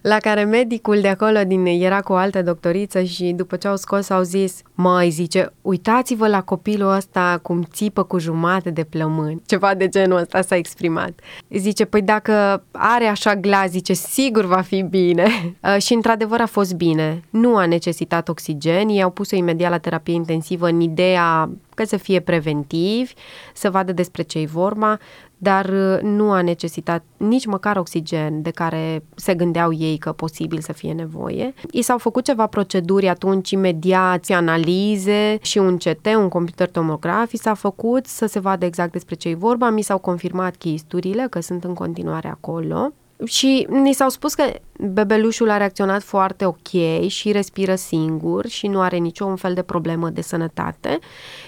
La 0.09 0.19
care 0.19 0.45
medicul 0.45 1.01
de 1.01 1.09
acolo 1.09 1.45
din 1.47 1.65
era 1.65 2.01
cu 2.01 2.13
o 2.13 2.17
altă 2.17 2.43
doctoriță 2.43 3.03
și 3.03 3.33
după 3.37 3.57
ce 3.57 3.69
au 3.69 3.77
scos 3.77 4.11
au 4.11 4.23
zis, 4.23 4.63
mai 4.75 5.11
zice, 5.11 5.53
uitați-vă 5.63 6.29
la 6.29 6.43
copilul 6.43 6.91
ăsta 6.91 7.39
cum 7.43 7.63
țipă 7.73 8.03
cu 8.03 8.19
jumate 8.19 8.71
de 8.71 8.85
plămâni. 8.85 9.43
Ceva 9.47 9.75
de 9.75 9.89
genul 9.89 10.19
ăsta 10.19 10.41
s-a 10.43 10.57
exprimat. 10.57 11.21
Zice, 11.51 11.85
păi 11.85 12.03
dacă 12.03 12.63
are 12.71 13.05
așa 13.05 13.35
glas, 13.37 13.71
zice, 13.71 13.93
sigur 13.93 14.45
va 14.45 14.61
fi 14.61 14.83
bine. 14.83 15.27
Uh, 15.67 15.83
și 15.83 15.93
într-adevăr 15.93 16.41
a 16.41 16.47
fost 16.47 16.75
bine. 16.75 17.23
Nu 17.31 17.57
a 17.57 17.67
necesitat 17.67 18.29
oxigen, 18.29 18.89
i-au 18.89 19.11
pus-o 19.11 19.37
imediat 19.37 19.71
la 19.71 19.79
terapie 19.79 20.15
intensivă 20.15 20.69
în 20.69 20.81
ideea 20.81 21.51
că 21.77 21.85
să 21.85 21.97
fie 21.97 22.21
preventivi, 22.21 23.13
să 23.55 23.71
vadă 23.71 23.93
despre 23.93 24.23
ce-i 24.23 24.47
vorba, 24.47 24.99
dar 25.39 25.69
uh, 25.69 25.99
nu 26.03 26.33
a 26.33 26.43
necesitat 26.43 27.05
nici 27.17 27.47
măcar 27.47 27.77
oxigen 27.77 28.43
de 28.43 28.51
care 28.51 29.05
se 29.15 29.35
gândeau 29.35 29.73
ei 29.73 29.97
că 29.99 30.13
posibil 30.13 30.61
să 30.61 30.73
fie 30.73 30.93
nevoie. 30.93 31.55
I 31.71 31.83
s-au 31.83 31.99
făcut 31.99 32.25
ceva 32.25 32.47
proceduri 32.47 33.09
atunci 33.09 33.51
imediat, 33.51 34.25
analize 34.29 35.39
și 35.41 35.59
un 35.59 35.77
CT, 35.77 36.07
un 36.07 36.29
computer 36.29 36.71
tomograf, 36.71 37.33
i 37.33 37.37
s-a 37.37 37.55
făcut 37.55 38.07
să 38.07 38.27
se 38.27 38.39
vadă 38.39 38.65
exact 38.65 38.93
despre 38.93 39.15
ce-i 39.15 39.35
vorba, 39.35 39.71
mi 39.71 39.83
s-au 39.83 39.99
confirmat 39.99 40.57
chisturile, 40.57 41.27
că 41.31 41.41
sunt 41.41 41.65
în 41.65 41.75
continuare 41.75 42.29
acolo. 42.29 42.93
Și 43.25 43.67
ni 43.71 43.93
s-au 43.93 44.09
spus 44.09 44.35
că 44.35 44.45
bebelușul 44.81 45.51
a 45.51 45.57
reacționat 45.57 46.03
foarte 46.03 46.45
ok 46.45 46.69
și 47.07 47.33
respiră 47.33 47.75
singur 47.75 48.47
și 48.47 48.67
nu 48.67 48.81
are 48.81 48.97
niciun 48.97 49.37
fel 49.37 49.55
de 49.55 49.63
problemă 49.63 50.11
de 50.11 50.21
sănătate 50.21 50.99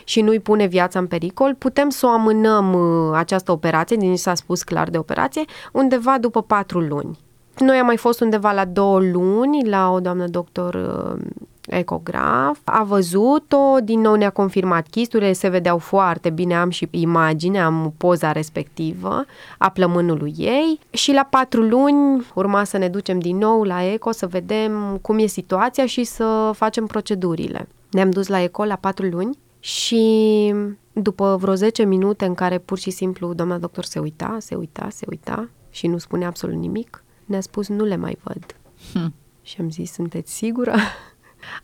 și 0.04 0.20
nu 0.20 0.30
îi 0.30 0.40
pune 0.40 0.66
viața 0.66 0.98
în 0.98 1.06
pericol. 1.06 1.54
Putem 1.54 1.88
să 1.88 2.06
o 2.06 2.08
amânăm 2.08 2.72
uh, 2.72 3.16
această 3.16 3.52
operație, 3.52 3.96
din 3.96 4.16
s-a 4.16 4.34
spus 4.34 4.62
clar 4.62 4.90
de 4.90 4.98
operație, 4.98 5.44
undeva 5.72 6.18
după 6.18 6.42
patru 6.42 6.80
luni. 6.80 7.18
Noi 7.58 7.76
am 7.76 7.86
mai 7.86 7.96
fost 7.96 8.20
undeva 8.20 8.52
la 8.52 8.64
două 8.64 9.00
luni 9.00 9.68
la 9.68 9.90
o 9.90 10.00
doamnă 10.00 10.26
doctor 10.26 10.74
uh, 10.74 11.24
ecograf, 11.68 12.58
a 12.64 12.82
văzut-o, 12.82 13.80
din 13.82 14.00
nou 14.00 14.14
ne-a 14.14 14.30
confirmat 14.30 14.86
chisturile, 14.90 15.32
se 15.32 15.48
vedeau 15.48 15.78
foarte 15.78 16.30
bine, 16.30 16.56
am 16.56 16.70
și 16.70 16.88
imagine, 16.90 17.60
am 17.60 17.94
poza 17.96 18.32
respectivă 18.32 19.24
a 19.58 19.68
plămânului 19.68 20.34
ei 20.36 20.78
și 20.90 21.12
la 21.12 21.26
patru 21.30 21.62
luni 21.62 22.26
urma 22.34 22.64
să 22.64 22.76
ne 22.78 22.88
ducem 22.88 23.18
din 23.18 23.36
nou 23.36 23.62
la 23.62 23.84
eco 23.84 24.12
să 24.12 24.26
vedem 24.26 24.98
cum 25.02 25.18
e 25.18 25.26
situația 25.26 25.86
și 25.86 26.04
să 26.04 26.50
facem 26.54 26.86
procedurile. 26.86 27.68
Ne-am 27.90 28.10
dus 28.10 28.26
la 28.26 28.42
eco 28.42 28.64
la 28.64 28.76
patru 28.76 29.06
luni 29.06 29.38
și 29.60 30.54
după 30.92 31.36
vreo 31.40 31.54
10 31.54 31.84
minute 31.84 32.24
în 32.24 32.34
care 32.34 32.58
pur 32.58 32.78
și 32.78 32.90
simplu 32.90 33.34
doamna 33.34 33.58
doctor 33.58 33.84
se 33.84 33.98
uita, 33.98 34.36
se 34.40 34.54
uita, 34.54 34.88
se 34.90 35.06
uita 35.08 35.48
și 35.70 35.86
nu 35.86 35.98
spune 35.98 36.26
absolut 36.26 36.56
nimic, 36.56 37.04
ne-a 37.24 37.40
spus 37.40 37.68
nu 37.68 37.84
le 37.84 37.96
mai 37.96 38.18
văd. 38.22 38.56
Hm. 38.92 39.14
Și 39.42 39.56
am 39.60 39.70
zis, 39.70 39.92
sunteți 39.92 40.34
sigură? 40.34 40.74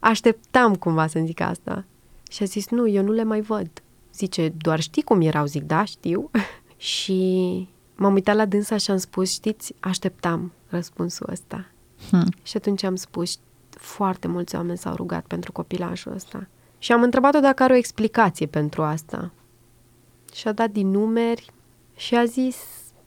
Așteptam 0.01 0.75
cumva 0.75 1.07
să-mi 1.07 1.27
zic 1.27 1.41
asta. 1.41 1.85
Și 2.31 2.43
a 2.43 2.47
zis, 2.47 2.69
nu, 2.69 2.89
eu 2.89 3.03
nu 3.03 3.13
le 3.13 3.23
mai 3.23 3.41
văd. 3.41 3.69
Zice, 4.15 4.49
doar 4.49 4.81
știi 4.81 5.03
cum 5.03 5.21
erau? 5.21 5.47
Zic, 5.47 5.63
da, 5.63 5.85
știu. 5.85 6.31
și 6.77 7.23
m-am 7.95 8.13
uitat 8.13 8.37
la 8.37 8.45
dânsa 8.45 8.77
și 8.77 8.91
am 8.91 8.97
spus, 8.97 9.33
știți, 9.33 9.75
așteptam 9.81 10.53
răspunsul 10.69 11.29
ăsta. 11.31 11.67
Hmm. 12.11 12.29
Și 12.43 12.57
atunci 12.57 12.83
am 12.83 12.97
spus, 12.97 13.39
foarte 13.71 14.29
mulți 14.29 14.55
oameni 14.55 14.79
s-au 14.79 14.95
rugat 14.95 15.25
pentru 15.27 15.53
copilașul 15.53 16.13
ăsta. 16.13 16.47
Și 16.79 16.93
am 16.93 17.03
întrebat-o 17.03 17.41
dacă 17.41 17.63
are 17.63 17.73
o 17.73 17.77
explicație 17.77 18.47
pentru 18.47 18.83
asta. 18.83 19.31
Și 20.35 20.49
a 20.49 20.53
dat 20.53 20.71
din 20.71 20.91
numeri 20.91 21.53
și 21.97 22.15
a 22.15 22.25
zis, 22.25 22.57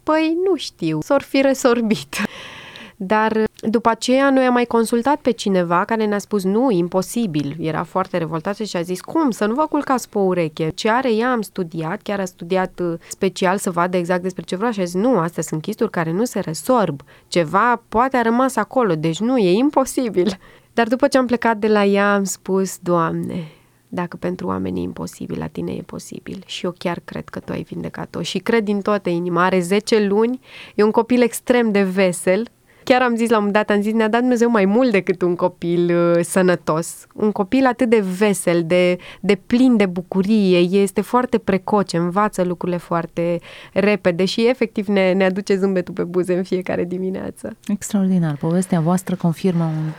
păi 0.04 0.38
nu 0.50 0.56
știu, 0.56 1.02
s-or 1.02 1.22
fi 1.22 1.42
resorbit. 1.42 2.16
Dar 2.96 3.47
după 3.70 3.90
aceea 3.90 4.30
noi 4.30 4.46
am 4.46 4.54
mai 4.54 4.66
consultat 4.66 5.20
pe 5.20 5.32
cineva 5.32 5.86
care 5.86 6.06
ne-a 6.06 6.18
spus 6.18 6.44
nu, 6.44 6.72
imposibil. 6.72 7.56
Era 7.60 7.84
foarte 7.84 8.18
revoltată 8.18 8.64
și 8.64 8.78
a 8.78 8.82
zis 8.82 9.02
cum, 9.02 9.32
să 9.32 9.46
nu 9.46 9.54
vă 9.54 9.66
culcați 9.66 10.10
pe 10.10 10.18
o 10.18 10.22
ureche. 10.22 10.72
Ce 10.76 10.90
are 10.90 11.14
ea 11.14 11.32
am 11.32 11.42
studiat, 11.42 12.02
chiar 12.02 12.20
a 12.20 12.26
studiat 12.26 12.80
uh, 12.80 12.94
special 13.10 13.58
să 13.58 13.72
vadă 13.72 13.98
exact 13.98 14.22
despre 14.22 14.44
ce 14.44 14.56
vreau 14.56 14.72
și 14.72 14.80
a 14.80 14.84
zis 14.84 14.94
nu, 15.02 15.18
astea 15.18 15.44
sunt 15.44 15.62
chisturi 15.62 15.92
care 15.92 16.12
nu 16.12 16.26
se 16.26 16.40
resorb. 16.40 17.02
Ceva 17.28 17.84
poate 17.90 18.18
a 18.18 18.22
rămas 18.22 18.56
acolo, 18.56 18.96
deci 18.96 19.20
nu, 19.20 19.38
e 19.38 19.52
imposibil. 19.52 20.38
Dar 20.74 20.88
după 20.88 21.08
ce 21.08 21.18
am 21.18 21.26
plecat 21.26 21.58
de 21.58 21.68
la 21.68 21.86
ea 21.86 22.14
am 22.14 22.24
spus, 22.24 22.78
Doamne, 22.78 23.52
dacă 23.88 24.18
pentru 24.18 24.48
oameni 24.48 24.80
e 24.80 24.84
imposibil, 24.84 25.38
la 25.40 25.48
tine 25.48 25.72
e 25.72 25.82
posibil. 25.82 26.44
Și 26.46 26.66
eu 26.66 26.74
chiar 26.78 27.02
cred 27.06 27.30
că 27.30 27.40
tu 27.40 27.52
ai 27.52 27.62
vindecat-o 27.62 28.22
și 28.22 28.38
cred 28.38 28.64
din 28.64 28.82
toată 28.82 29.10
inima. 29.10 29.44
Are 29.44 29.60
10 29.60 30.08
luni, 30.08 30.40
e 30.76 30.84
un 30.84 30.92
copil 30.92 31.22
extrem 31.22 31.72
de 31.72 31.84
vesel, 31.84 32.48
Chiar 32.90 33.02
am 33.02 33.16
zis 33.16 33.30
la 33.30 33.38
un 33.38 33.44
moment 33.44 33.68
dat, 33.68 33.76
am 33.76 33.82
zis, 33.82 33.94
ne-a 33.94 34.10
dat 34.10 34.20
Dumnezeu 34.20 34.50
mai 34.50 34.66
mult 34.66 34.92
decât 34.92 35.22
un 35.22 35.36
copil 35.36 35.96
uh, 35.96 36.24
sănătos. 36.24 37.08
Un 37.14 37.32
copil 37.32 37.66
atât 37.66 37.90
de 37.90 38.04
vesel, 38.18 38.64
de, 38.66 38.98
de 39.20 39.40
plin 39.48 39.78
de 39.78 39.86
bucurie, 39.86 40.58
este 40.58 41.02
foarte 41.02 41.38
precoce, 41.38 41.98
învață 41.98 42.44
lucrurile 42.44 42.78
foarte 42.78 43.40
repede 43.74 44.26
și 44.26 44.48
efectiv 44.48 44.88
ne, 44.88 45.14
ne 45.14 45.26
aduce 45.26 45.56
zâmbetul 45.56 45.94
pe 45.94 46.04
buze 46.04 46.38
în 46.38 46.44
fiecare 46.44 46.84
dimineață. 46.84 47.56
Extraordinar. 47.68 48.36
Povestea 48.36 48.80
voastră 48.80 49.16
confirmă 49.16 49.64
un 49.64 49.92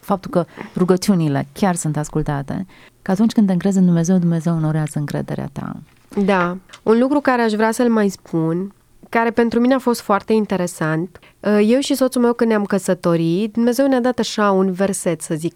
faptul 0.00 0.30
că 0.30 0.44
rugăciunile 0.76 1.46
chiar 1.52 1.74
sunt 1.74 1.96
ascultate, 1.96 2.66
că 3.02 3.10
atunci 3.10 3.32
când 3.32 3.46
te 3.46 3.52
încrezi 3.52 3.78
în 3.78 3.84
Dumnezeu, 3.84 4.18
Dumnezeu 4.18 4.54
onorează 4.54 4.98
încrederea 4.98 5.48
ta. 5.52 5.76
Da. 6.24 6.56
Un 6.82 6.98
lucru 6.98 7.20
care 7.20 7.42
aș 7.42 7.52
vrea 7.52 7.70
să-l 7.70 7.90
mai 7.90 8.08
spun 8.08 8.74
care 9.08 9.30
pentru 9.30 9.60
mine 9.60 9.74
a 9.74 9.78
fost 9.78 10.00
foarte 10.00 10.32
interesant. 10.32 11.18
Uh, 11.40 11.58
eu 11.66 11.80
și 11.80 11.94
soțul 11.94 12.22
meu 12.22 12.32
când 12.32 12.50
ne-am 12.50 12.64
căsătorit, 12.64 13.52
Dumnezeu 13.52 13.86
ne-a 13.86 14.00
dat 14.00 14.18
așa 14.18 14.50
un 14.50 14.72
verset, 14.72 15.20
să 15.20 15.34
zic, 15.34 15.54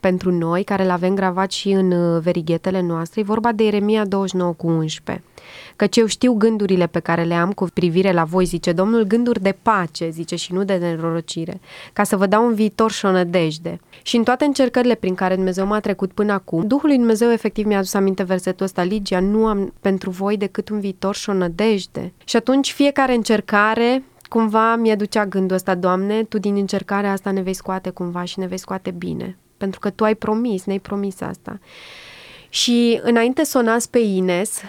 pentru 0.00 0.32
noi, 0.32 0.64
care 0.64 0.84
l-avem 0.84 1.14
gravat 1.14 1.50
și 1.50 1.70
în 1.70 1.90
uh, 1.90 2.20
verighetele 2.22 2.80
noastre. 2.80 3.20
E 3.20 3.24
vorba 3.24 3.52
de 3.52 3.64
Ieremia 3.64 4.04
29 4.04 4.52
cu 4.52 4.66
11. 4.66 5.24
Căci 5.76 5.96
eu 5.96 6.06
știu 6.06 6.32
gândurile 6.32 6.86
pe 6.86 6.98
care 6.98 7.22
le 7.22 7.34
am 7.34 7.52
cu 7.52 7.66
privire 7.74 8.12
la 8.12 8.24
voi, 8.24 8.44
zice 8.44 8.72
Domnul, 8.72 9.02
gânduri 9.02 9.42
de 9.42 9.56
pace, 9.62 10.08
zice, 10.10 10.36
și 10.36 10.52
nu 10.52 10.64
de 10.64 10.74
nerorocire, 10.74 11.60
ca 11.92 12.02
să 12.04 12.16
vă 12.16 12.26
dau 12.26 12.46
un 12.46 12.54
viitor 12.54 12.90
și 12.90 13.04
o 13.04 13.10
nădejde. 13.10 13.80
Și 14.02 14.16
în 14.16 14.22
toate 14.22 14.44
încercările 14.44 14.94
prin 14.94 15.14
care 15.14 15.34
Dumnezeu 15.34 15.66
m-a 15.66 15.80
trecut 15.80 16.12
până 16.12 16.32
acum, 16.32 16.66
Duhul 16.66 16.88
lui 16.88 16.96
Dumnezeu 16.96 17.30
efectiv 17.30 17.66
mi-a 17.66 17.78
adus 17.78 17.94
aminte 17.94 18.22
versetul 18.22 18.64
ăsta, 18.64 18.82
Ligia, 18.82 19.20
nu 19.20 19.46
am 19.46 19.72
pentru 19.80 20.10
voi 20.10 20.36
decât 20.36 20.68
un 20.68 20.80
viitor 20.80 21.14
și 21.14 21.30
o 21.30 21.32
nădejde. 21.32 22.12
Și 22.24 22.36
atunci 22.36 22.72
fiecare 22.72 23.14
încercare 23.14 24.04
cumva 24.28 24.76
mi-aducea 24.76 25.26
gândul 25.26 25.56
ăsta, 25.56 25.74
Doamne, 25.74 26.22
Tu 26.24 26.38
din 26.38 26.56
încercarea 26.56 27.12
asta 27.12 27.30
ne 27.30 27.42
vei 27.42 27.54
scoate 27.54 27.90
cumva 27.90 28.24
și 28.24 28.38
ne 28.38 28.46
vei 28.46 28.58
scoate 28.58 28.90
bine. 28.90 29.38
Pentru 29.64 29.82
că 29.82 29.90
Tu 29.90 30.04
ai 30.04 30.14
promis, 30.14 30.64
ne-ai 30.64 30.78
promis 30.78 31.20
asta. 31.20 31.58
Și 32.48 33.00
înainte 33.02 33.44
să 33.44 33.58
o 33.58 33.62
nas 33.62 33.86
pe 33.86 33.98
Ines, 33.98 34.60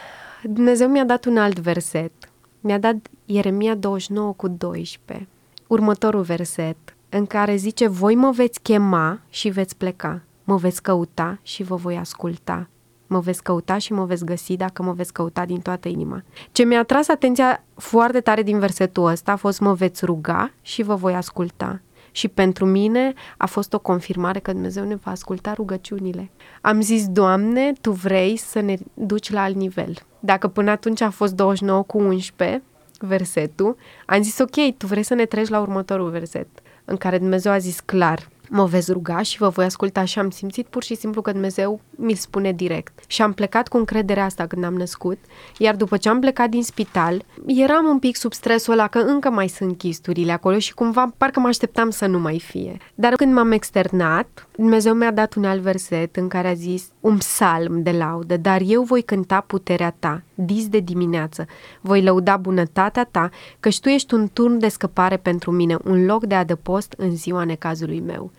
Dumnezeu 0.44 0.88
mi-a 0.88 1.06
dat 1.06 1.26
un 1.26 1.38
alt 1.38 1.60
verset. 1.60 2.12
Mi-a 2.60 2.80
dat 2.80 2.96
Ieremia 3.26 3.76
29 3.76 4.34
cu 4.34 4.48
12. 4.48 5.28
Următorul 5.68 6.22
verset 6.22 6.78
în 7.10 7.26
care 7.26 7.56
zice, 7.56 7.88
voi 7.88 8.16
mă 8.16 8.32
veți 8.32 8.62
chema 8.62 9.20
și 9.30 9.50
veți 9.50 9.78
pleca. 9.78 10.22
mă 10.44 10.56
veți 10.56 10.82
căuta 10.82 11.40
și 11.42 11.64
vă 11.64 11.76
voi 11.76 11.98
asculta. 11.98 12.70
Mă 13.08 13.20
veți 13.20 13.44
căuta 13.44 13.78
și 13.78 13.94
mă 13.94 14.06
veți 14.06 14.26
găsi 14.26 14.56
dacă 14.56 14.84
mă 14.84 14.94
veți 14.94 15.14
căuta 15.14 15.46
din 15.46 15.60
toată 15.60 15.88
inima. 15.88 16.24
Ce 16.52 16.64
mi-a 16.64 16.84
tras 16.84 17.08
atenția 17.08 17.64
foarte 17.76 18.20
tare 18.20 18.44
din 18.44 18.60
versetul 18.60 19.06
ăsta 19.06 19.32
a 19.32 19.36
fost 19.36 19.60
mă 19.60 19.74
veți 19.74 20.06
ruga 20.06 20.52
și 20.62 20.84
vă 20.84 20.96
voi 20.96 21.14
asculta. 21.14 21.80
Și 22.16 22.28
pentru 22.28 22.66
mine 22.66 23.14
a 23.38 23.46
fost 23.46 23.74
o 23.74 23.80
confirmare 23.80 24.40
că 24.40 24.52
Dumnezeu 24.52 24.86
ne 24.86 24.96
va 24.96 25.12
asculta 25.12 25.54
rugăciunile. 25.54 26.32
Am 26.62 26.82
zis, 26.82 27.08
Doamne, 27.08 27.74
Tu 27.82 27.92
vrei 27.92 28.38
să 28.38 28.60
ne 28.60 28.76
duci 28.94 29.32
la 29.32 29.42
alt 29.42 29.56
nivel. 29.56 29.94
Dacă 30.20 30.48
până 30.48 30.72
atunci 30.72 31.02
a 31.02 31.10
fost 31.10 31.34
29 31.34 31.84
cu 31.84 31.98
11, 31.98 32.64
versetul, 33.00 33.78
am 34.06 34.22
zis, 34.22 34.40
ok, 34.40 34.78
Tu 34.78 34.88
vrei 34.88 35.04
să 35.04 35.14
ne 35.14 35.26
treci 35.26 35.48
la 35.48 35.60
următorul 35.60 36.10
verset, 36.10 36.48
în 36.86 36.98
care 36.98 37.18
Dumnezeu 37.18 37.52
a 37.52 37.58
zis 37.58 37.80
clar, 37.80 38.28
mă 38.50 38.66
veți 38.66 38.92
ruga 38.92 39.22
și 39.22 39.38
vă 39.38 39.50
voi 39.50 39.66
asculta 39.66 40.06
și 40.06 40.20
am 40.20 40.30
simțit 40.30 40.68
pur 40.68 40.84
și 40.84 40.96
simplu 40.96 41.22
că 41.22 41.32
Dumnezeu 41.32 41.80
mi-l 41.90 42.16
spune 42.16 42.52
direct. 42.52 43.00
Și 43.08 43.22
am 43.22 43.34
plecat 43.34 43.68
cu 43.68 43.78
încrederea 43.78 44.26
asta 44.26 44.48
când 44.48 44.64
am 44.64 44.74
născut, 44.74 45.18
iar 45.58 45.76
după 45.76 45.98
ce 45.98 46.10
am 46.10 46.20
plecat 46.20 46.50
din 46.50 46.64
spital, 46.64 47.26
eram 47.46 47.86
un 47.86 48.00
pic 48.00 48.16
sub 48.16 48.34
stresul 48.34 48.74
ăla 48.74 48.88
că 48.88 49.00
încă 49.00 49.30
mai 49.30 49.48
sunt 49.48 49.78
chisturile 49.78 50.32
acolo 50.32 50.60
și 50.60 50.74
cumva 50.74 51.14
parcă 51.18 51.40
mă 51.40 51.48
așteptam 51.48 51.90
să 51.90 52.06
nu 52.06 52.20
mai 52.20 52.40
fie. 52.40 52.78
Dar 52.96 53.14
când 53.14 53.34
m-am 53.34 53.52
externat, 53.52 54.48
Dumnezeu 54.56 54.94
mi-a 54.94 55.12
dat 55.12 55.34
un 55.34 55.46
alt 55.46 55.62
verset 55.62 56.16
în 56.16 56.28
care 56.28 56.48
a 56.48 56.54
zis 56.54 56.88
un 57.00 57.18
psalm 57.18 57.82
de 57.82 57.92
laudă, 57.92 58.38
dar 58.38 58.62
eu 58.66 58.82
voi 58.82 59.02
cânta 59.02 59.40
puterea 59.48 59.96
ta, 60.00 60.22
dis 60.36 60.68
de 60.68 60.80
dimineață, 60.80 61.46
voi 61.82 62.04
lăuda 62.04 62.38
bunătatea 62.38 63.08
ta, 63.12 63.30
căci 63.60 63.80
tu 63.80 63.90
ești 63.90 64.14
un 64.14 64.30
turn 64.34 64.60
de 64.60 64.68
scăpare 64.68 65.18
pentru 65.18 65.52
mine, 65.52 65.78
un 65.84 66.06
loc 66.06 66.26
de 66.26 66.36
adăpost 66.36 66.94
în 66.98 67.16
ziua 67.16 67.44
necazului 67.44 68.00
meu. 68.00 68.32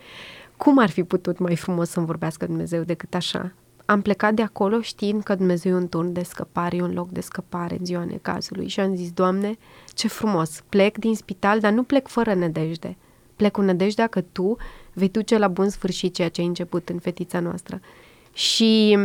Cum 0.57 0.79
ar 0.79 0.90
fi 0.90 1.05
putut 1.05 1.38
mai 1.38 1.57
frumos 1.57 1.88
să-mi 1.88 2.07
vorbească 2.07 2.47
Dumnezeu 2.47 2.83
decât 2.83 3.14
așa? 3.14 3.53
Am 3.85 4.03
plecat 4.03 4.35
de 4.35 4.42
acolo 4.42 4.81
știind 4.81 5.23
că 5.23 5.35
Dumnezeu 5.35 5.73
e 5.73 5.77
un 5.77 5.88
turn 5.88 6.12
de 6.12 6.23
scăpare, 6.23 6.77
e 6.77 6.83
un 6.83 6.92
loc 6.92 7.09
de 7.09 7.21
scăpare 7.21 7.77
în 7.79 7.85
ziua 7.85 8.05
necazului 8.05 8.69
și 8.69 8.81
am 8.81 8.95
zis, 8.95 9.11
Doamne, 9.11 9.57
ce 9.95 10.09
frumos, 10.09 10.62
plec 10.69 10.99
din 10.99 11.14
spital, 11.14 11.61
dar 11.61 11.73
nu 11.73 11.83
plec 11.83 12.09
fără 12.09 12.35
nădejde. 12.35 12.97
Plec 13.37 13.53
cu 13.53 13.61
nădejdea 13.61 14.07
că 14.07 14.21
Tu 14.21 14.57
vei 14.92 15.09
duce 15.09 15.38
la 15.38 15.49
bun 15.49 15.69
sfârșit 15.69 16.14
ceea 16.14 16.29
ce 16.29 16.40
ai 16.40 16.47
început 16.47 16.88
în 16.88 16.99
fetița 16.99 17.40
noastră. 17.40 17.81
Și 18.33 18.99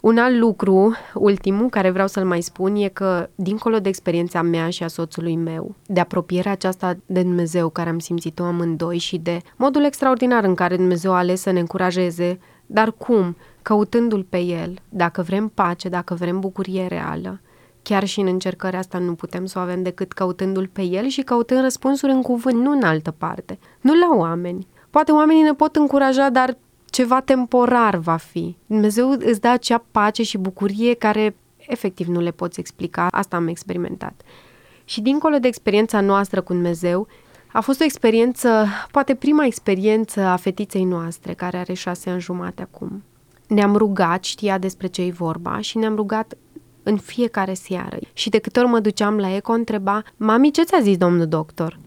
un 0.00 0.18
alt 0.18 0.36
lucru, 0.36 0.94
ultimul, 1.14 1.68
care 1.68 1.90
vreau 1.90 2.06
să-l 2.06 2.24
mai 2.24 2.40
spun, 2.40 2.76
e 2.76 2.88
că, 2.88 3.28
dincolo 3.34 3.78
de 3.78 3.88
experiența 3.88 4.42
mea 4.42 4.70
și 4.70 4.82
a 4.82 4.88
soțului 4.88 5.36
meu, 5.36 5.74
de 5.86 6.00
apropierea 6.00 6.52
aceasta 6.52 6.96
de 7.06 7.22
Dumnezeu 7.22 7.68
care 7.68 7.88
am 7.88 7.98
simțit-o 7.98 8.44
amândoi 8.44 8.98
și 8.98 9.18
de 9.18 9.40
modul 9.56 9.84
extraordinar 9.84 10.44
în 10.44 10.54
care 10.54 10.76
Dumnezeu 10.76 11.12
a 11.12 11.16
ales 11.16 11.40
să 11.40 11.50
ne 11.50 11.60
încurajeze, 11.60 12.38
dar 12.66 12.92
cum? 12.92 13.36
Căutându-L 13.62 14.26
pe 14.28 14.38
El, 14.38 14.74
dacă 14.88 15.22
vrem 15.22 15.48
pace, 15.48 15.88
dacă 15.88 16.14
vrem 16.14 16.40
bucurie 16.40 16.86
reală, 16.86 17.40
chiar 17.82 18.04
și 18.04 18.20
în 18.20 18.26
încercarea 18.26 18.78
asta 18.78 18.98
nu 18.98 19.14
putem 19.14 19.46
să 19.46 19.58
o 19.58 19.62
avem 19.62 19.82
decât 19.82 20.12
căutându-L 20.12 20.68
pe 20.72 20.82
El 20.82 21.06
și 21.06 21.22
căutând 21.22 21.60
răspunsuri 21.60 22.12
în 22.12 22.22
cuvânt, 22.22 22.62
nu 22.62 22.70
în 22.70 22.82
altă 22.82 23.10
parte, 23.18 23.58
nu 23.80 23.94
la 23.94 24.16
oameni. 24.16 24.66
Poate 24.90 25.12
oamenii 25.12 25.42
ne 25.42 25.54
pot 25.54 25.76
încuraja, 25.76 26.30
dar 26.30 26.56
ceva 26.90 27.20
temporar 27.20 27.96
va 27.96 28.16
fi. 28.16 28.56
Dumnezeu 28.66 29.10
îți 29.10 29.40
dă 29.40 29.48
acea 29.48 29.84
pace 29.90 30.22
și 30.22 30.38
bucurie 30.38 30.94
care 30.94 31.36
efectiv 31.58 32.06
nu 32.06 32.20
le 32.20 32.30
poți 32.30 32.60
explica. 32.60 33.06
Asta 33.10 33.36
am 33.36 33.46
experimentat. 33.46 34.22
Și 34.84 35.00
dincolo 35.00 35.38
de 35.38 35.48
experiența 35.48 36.00
noastră 36.00 36.40
cu 36.40 36.52
Dumnezeu, 36.52 37.06
a 37.52 37.60
fost 37.60 37.80
o 37.80 37.84
experiență, 37.84 38.66
poate 38.90 39.14
prima 39.14 39.44
experiență 39.44 40.20
a 40.20 40.36
fetiței 40.36 40.84
noastre, 40.84 41.34
care 41.34 41.56
are 41.56 41.72
șase 41.72 42.10
ani 42.10 42.20
jumate 42.20 42.62
acum. 42.62 43.02
Ne-am 43.46 43.76
rugat, 43.76 44.24
știa 44.24 44.58
despre 44.58 44.86
ce 44.86 45.02
e 45.02 45.10
vorba 45.10 45.60
și 45.60 45.78
ne-am 45.78 45.94
rugat 45.94 46.36
în 46.82 46.96
fiecare 46.96 47.54
seară. 47.54 47.98
Și 48.12 48.28
de 48.28 48.38
câte 48.38 48.60
ori 48.60 48.68
mă 48.68 48.80
duceam 48.80 49.18
la 49.18 49.34
eco, 49.34 49.52
întreba, 49.52 50.02
Mami, 50.16 50.50
ce 50.50 50.62
ți-a 50.62 50.80
zis 50.80 50.96
domnul 50.96 51.26
doctor? 51.26 51.78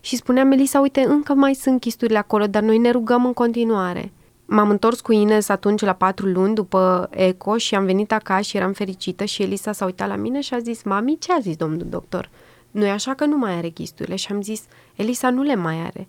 Și 0.00 0.16
spunea 0.16 0.44
Melisa, 0.44 0.80
uite, 0.80 1.04
încă 1.08 1.34
mai 1.34 1.54
sunt 1.54 1.80
chisturile 1.80 2.18
acolo, 2.18 2.46
dar 2.46 2.62
noi 2.62 2.78
ne 2.78 2.90
rugăm 2.90 3.24
în 3.24 3.32
continuare. 3.32 4.12
M-am 4.46 4.70
întors 4.70 5.00
cu 5.00 5.12
Ines 5.12 5.48
atunci 5.48 5.80
la 5.80 5.92
patru 5.92 6.26
luni 6.26 6.54
după 6.54 7.08
eco 7.10 7.56
și 7.56 7.74
am 7.74 7.84
venit 7.84 8.12
acasă 8.12 8.42
și 8.42 8.56
eram 8.56 8.72
fericită 8.72 9.24
și 9.24 9.42
Elisa 9.42 9.72
s-a 9.72 9.84
uitat 9.84 10.08
la 10.08 10.16
mine 10.16 10.40
și 10.40 10.54
a 10.54 10.58
zis, 10.58 10.82
mami, 10.82 11.18
ce 11.18 11.32
a 11.32 11.38
zis 11.38 11.56
domnul 11.56 11.86
doctor? 11.88 12.30
nu 12.76 12.84
e 12.84 12.90
așa 12.90 13.14
că 13.14 13.24
nu 13.24 13.36
mai 13.36 13.52
are 13.52 13.68
chisturile? 13.68 14.16
Și 14.16 14.32
am 14.32 14.42
zis, 14.42 14.62
Elisa 14.94 15.30
nu 15.30 15.42
le 15.42 15.54
mai 15.54 15.76
are. 15.80 16.08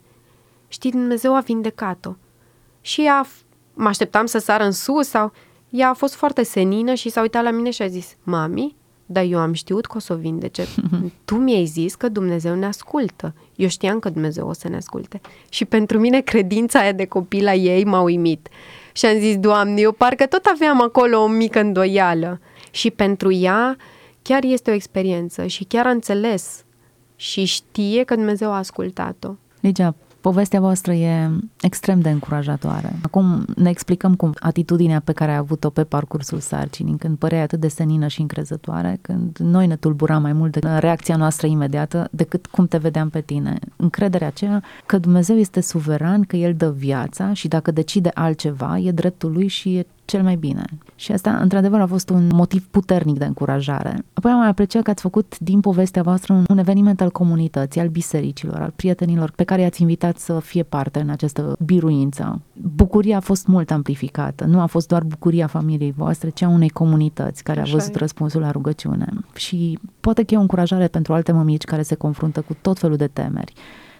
Știi, 0.68 0.92
Dumnezeu 0.92 1.36
a 1.36 1.40
vindecat-o. 1.40 2.16
Și 2.82 3.06
ea, 3.06 3.28
mă 3.74 3.88
așteptam 3.88 4.26
să 4.26 4.38
sară 4.38 4.64
în 4.64 4.72
sus 4.72 5.08
sau... 5.08 5.32
Ea 5.70 5.90
a 5.90 5.94
fost 5.94 6.14
foarte 6.14 6.44
senină 6.44 6.94
și 6.94 7.10
s-a 7.10 7.22
uitat 7.22 7.44
la 7.44 7.52
mine 7.52 7.70
și 7.70 7.82
a 7.82 7.88
zis, 7.88 8.16
mami, 8.24 8.76
dar 9.06 9.24
eu 9.24 9.40
am 9.40 9.54
știut 9.54 9.86
că 9.86 9.98
o 9.98 10.00
să 10.00 10.14
o 10.14 10.16
vindece. 10.16 10.66
Tu 11.26 11.36
mi-ai 11.36 11.66
zis 11.66 11.96
că 11.96 12.10
Dumnezeu 12.10 12.56
ne 12.56 12.66
ascultă. 12.66 13.34
Eu 13.58 13.68
știam 13.68 14.00
că 14.00 14.10
Dumnezeu 14.10 14.48
o 14.48 14.54
să 14.54 14.68
ne 14.70 14.76
asculte. 14.76 15.22
Și 15.50 15.66
pentru 15.66 16.00
mine 16.00 16.22
credința 16.22 16.80
aia 16.80 16.92
de 16.92 17.06
copil 17.06 17.44
la 17.44 17.54
ei 17.54 17.86
m-a 17.86 18.02
uimit. 18.02 18.48
Și 18.92 19.06
am 19.06 19.20
zis, 19.20 19.38
Doamne, 19.38 19.82
eu 19.82 19.92
parcă 19.92 20.26
tot 20.26 20.46
aveam 20.46 20.82
acolo 20.82 21.22
o 21.22 21.28
mică 21.28 21.60
îndoială. 21.60 22.40
Și 22.72 22.92
pentru 22.92 23.32
ea 23.32 23.78
chiar 24.22 24.44
este 24.44 24.72
o 24.72 24.74
experiență 24.74 25.46
și 25.46 25.64
chiar 25.64 25.86
a 25.86 25.90
înțeles 25.90 26.66
și 27.16 27.46
știe 27.46 28.04
că 28.04 28.16
Dumnezeu 28.16 28.52
a 28.52 28.58
ascultat-o. 28.58 29.30
Ligia, 29.60 29.96
Povestea 30.22 30.60
voastră 30.60 30.94
e 30.94 31.30
extrem 31.62 32.00
de 32.00 32.10
încurajatoare. 32.10 33.00
Acum 33.02 33.46
ne 33.56 33.70
explicăm 33.70 34.16
cum 34.16 34.34
atitudinea 34.40 35.00
pe 35.00 35.12
care 35.12 35.32
ai 35.32 35.38
avut-o 35.38 35.70
pe 35.70 35.84
parcursul 35.84 36.40
sarcinii, 36.40 36.98
când 36.98 37.18
părea 37.18 37.42
atât 37.42 37.60
de 37.60 37.68
senină 37.68 38.08
și 38.08 38.22
încrezătoare, 38.22 38.98
când 39.02 39.38
noi 39.38 39.68
ne 39.68 39.76
tulburam 39.76 40.22
mai 40.22 40.34
mult 40.34 40.58
de 40.58 40.68
reacția 40.68 41.16
noastră 41.16 41.48
imediată 41.48 42.08
decât 42.12 42.46
cum 42.46 42.68
te 42.68 42.78
vedeam 42.78 43.10
pe 43.10 43.22
tine. 43.22 43.60
Încrederea 43.76 44.28
aceea 44.28 44.64
că 44.86 44.98
Dumnezeu 44.98 45.36
este 45.38 45.62
suveran, 45.62 46.22
că 46.22 46.36
El 46.36 46.54
dă 46.54 46.72
viața 46.72 47.34
și 47.34 47.48
dacă 47.48 47.72
decide 47.72 48.12
altceva, 48.14 48.78
e 48.78 48.92
dreptul 48.92 49.32
lui 49.32 49.48
și 49.48 49.76
e 49.76 49.88
cel 50.08 50.24
mai 50.24 50.36
bine. 50.36 50.64
Și 50.96 51.12
asta, 51.12 51.38
într-adevăr, 51.38 51.80
a 51.80 51.86
fost 51.86 52.10
un 52.10 52.30
motiv 52.34 52.68
puternic 52.72 53.18
de 53.18 53.26
încurajare. 53.26 54.06
Apoi 54.14 54.32
am 54.32 54.38
mai 54.38 54.48
apreciat 54.48 54.84
că 54.84 54.90
ați 54.90 55.02
făcut 55.02 55.40
din 55.40 55.60
povestea 55.60 56.02
voastră 56.02 56.34
un, 56.34 56.46
un 56.50 56.58
eveniment 56.58 57.02
al 57.02 57.12
comunității, 57.12 57.82
al 57.82 57.88
bisericilor, 57.88 58.62
al 58.62 58.74
prietenilor 58.76 59.32
pe 59.32 59.44
care 59.44 59.62
i-ați 59.62 59.82
invitat 59.82 60.18
să 60.18 60.40
fie 60.40 60.64
parte 60.64 61.00
în 61.00 61.10
această 61.10 61.56
biruință. 61.66 62.42
Bucuria 62.54 63.18
a 63.18 63.20
fost 63.20 63.48
mult 63.48 63.72
amplificată. 63.72 64.46
Nu 64.46 64.60
a 64.60 64.66
fost 64.66 64.88
doar 64.88 65.04
bucuria 65.04 65.48
familiei 65.48 65.94
voastre, 65.98 66.30
ci 66.30 66.42
a 66.42 66.48
unei 66.48 66.70
comunități 66.70 67.44
care 67.44 67.60
Așa 67.60 67.72
a 67.72 67.76
văzut 67.76 67.96
e. 67.96 67.98
răspunsul 67.98 68.42
la 68.42 68.52
rugăciune. 68.52 69.08
Și 69.36 69.80
poate 70.00 70.24
că 70.24 70.34
e 70.34 70.38
o 70.38 70.42
încurajare 70.42 70.88
pentru 70.88 71.14
alte 71.14 71.32
mămici 71.32 71.64
care 71.64 71.82
se 71.82 71.96
confruntă 71.96 72.42
cu 72.42 72.56
tot 72.62 72.80
felul 72.80 72.98
de 72.98 73.08
temeri 73.08 73.54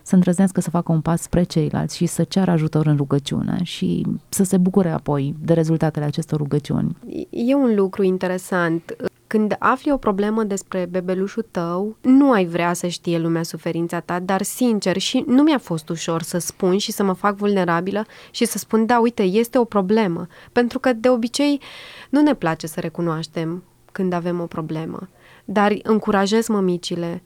să 0.08 0.16
îndrăznească 0.16 0.62
să 0.62 0.70
facă 0.70 0.92
un 0.92 1.02
pas 1.02 1.22
spre 1.22 1.44
ceilalți 1.44 1.96
și 1.96 2.06
să 2.06 2.24
ceară 2.24 2.52
ajutor 2.52 2.86
în 2.86 2.96
rugăciune 2.96 3.60
și 3.64 4.06
să 4.30 4.44
se 4.44 4.58
bucure 4.58 4.90
apoi 4.90 5.36
de 5.40 5.54
rezultatele 5.54 6.06
acestor 6.06 6.40
rugăciuni. 6.40 6.98
E 7.30 7.56
un 7.56 7.76
lucru 7.76 8.04
interesant. 8.04 8.96
Când 9.28 9.56
afli 9.60 9.92
o 9.92 9.98
problemă 9.98 10.44
despre 10.44 10.88
bebelușul 10.90 11.46
tău, 11.52 11.96
nu 12.02 12.32
ai 12.32 12.46
vrea 12.46 12.74
să 12.74 12.88
știe 12.88 13.18
lumea 13.18 13.44
suferința 13.44 14.00
ta, 14.00 14.20
dar 14.20 14.42
sincer 14.42 14.98
și 14.98 15.24
nu 15.28 15.44
mi-a 15.44 15.58
fost 15.58 15.90
ușor 15.90 16.22
să 16.22 16.38
spun 16.38 16.78
și 16.78 16.92
să 16.92 17.04
mă 17.04 17.14
fac 17.14 17.36
vulnerabilă 17.36 18.06
și 18.32 18.46
să 18.46 18.58
spun, 18.58 18.86
da, 18.86 19.00
uite, 19.00 19.24
este 19.24 19.58
o 19.58 19.64
problemă. 19.64 20.28
Pentru 20.52 20.80
că 20.80 20.94
de 20.94 21.10
obicei 21.10 21.62
nu 22.10 22.22
ne 22.22 22.34
place 22.34 22.68
să 22.68 22.80
recunoaștem 22.80 23.64
când 23.92 24.14
avem 24.14 24.40
o 24.40 24.46
problemă. 24.46 25.10
Dar 25.46 25.78
încurajez 25.84 26.48
mămicile 26.48 27.22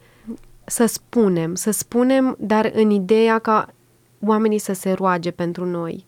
să 0.72 0.86
spunem, 0.86 1.56
să 1.56 1.72
spunem, 1.72 2.36
dar 2.40 2.72
în 2.74 2.90
ideea 2.90 3.40
ca 3.40 3.68
oamenii 4.26 4.58
să 4.58 4.74
se 4.74 4.92
roage 4.92 5.32
pentru 5.32 5.66
noi. 5.66 6.06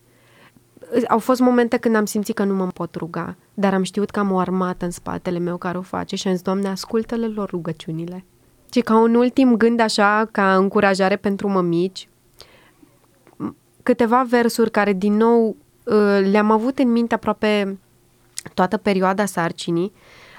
Au 1.07 1.19
fost 1.19 1.39
momente 1.39 1.77
când 1.77 1.95
am 1.95 2.05
simțit 2.05 2.35
că 2.35 2.43
nu 2.43 2.55
mă 2.55 2.67
pot 2.67 2.95
ruga, 2.95 3.35
dar 3.53 3.73
am 3.73 3.83
știut 3.83 4.09
că 4.09 4.19
am 4.19 4.31
o 4.31 4.37
armată 4.37 4.85
în 4.85 4.91
spatele 4.91 5.39
meu 5.39 5.57
care 5.57 5.77
o 5.77 5.81
face 5.81 6.15
și 6.15 6.27
am 6.27 6.33
zis, 6.33 6.43
Doamne, 6.43 6.67
ascultă-le 6.67 7.27
lor 7.27 7.49
rugăciunile. 7.49 8.25
Și 8.71 8.79
ca 8.79 8.97
un 8.97 9.15
ultim 9.15 9.55
gând 9.57 9.79
așa, 9.79 10.27
ca 10.31 10.55
încurajare 10.55 11.15
pentru 11.15 11.49
mămici, 11.49 12.09
câteva 13.83 14.25
versuri 14.29 14.71
care 14.71 14.93
din 14.93 15.13
nou 15.13 15.55
ă, 15.87 16.19
le-am 16.19 16.51
avut 16.51 16.79
în 16.79 16.91
minte 16.91 17.13
aproape 17.13 17.79
toată 18.53 18.77
perioada 18.77 19.25
sarcinii, 19.25 19.91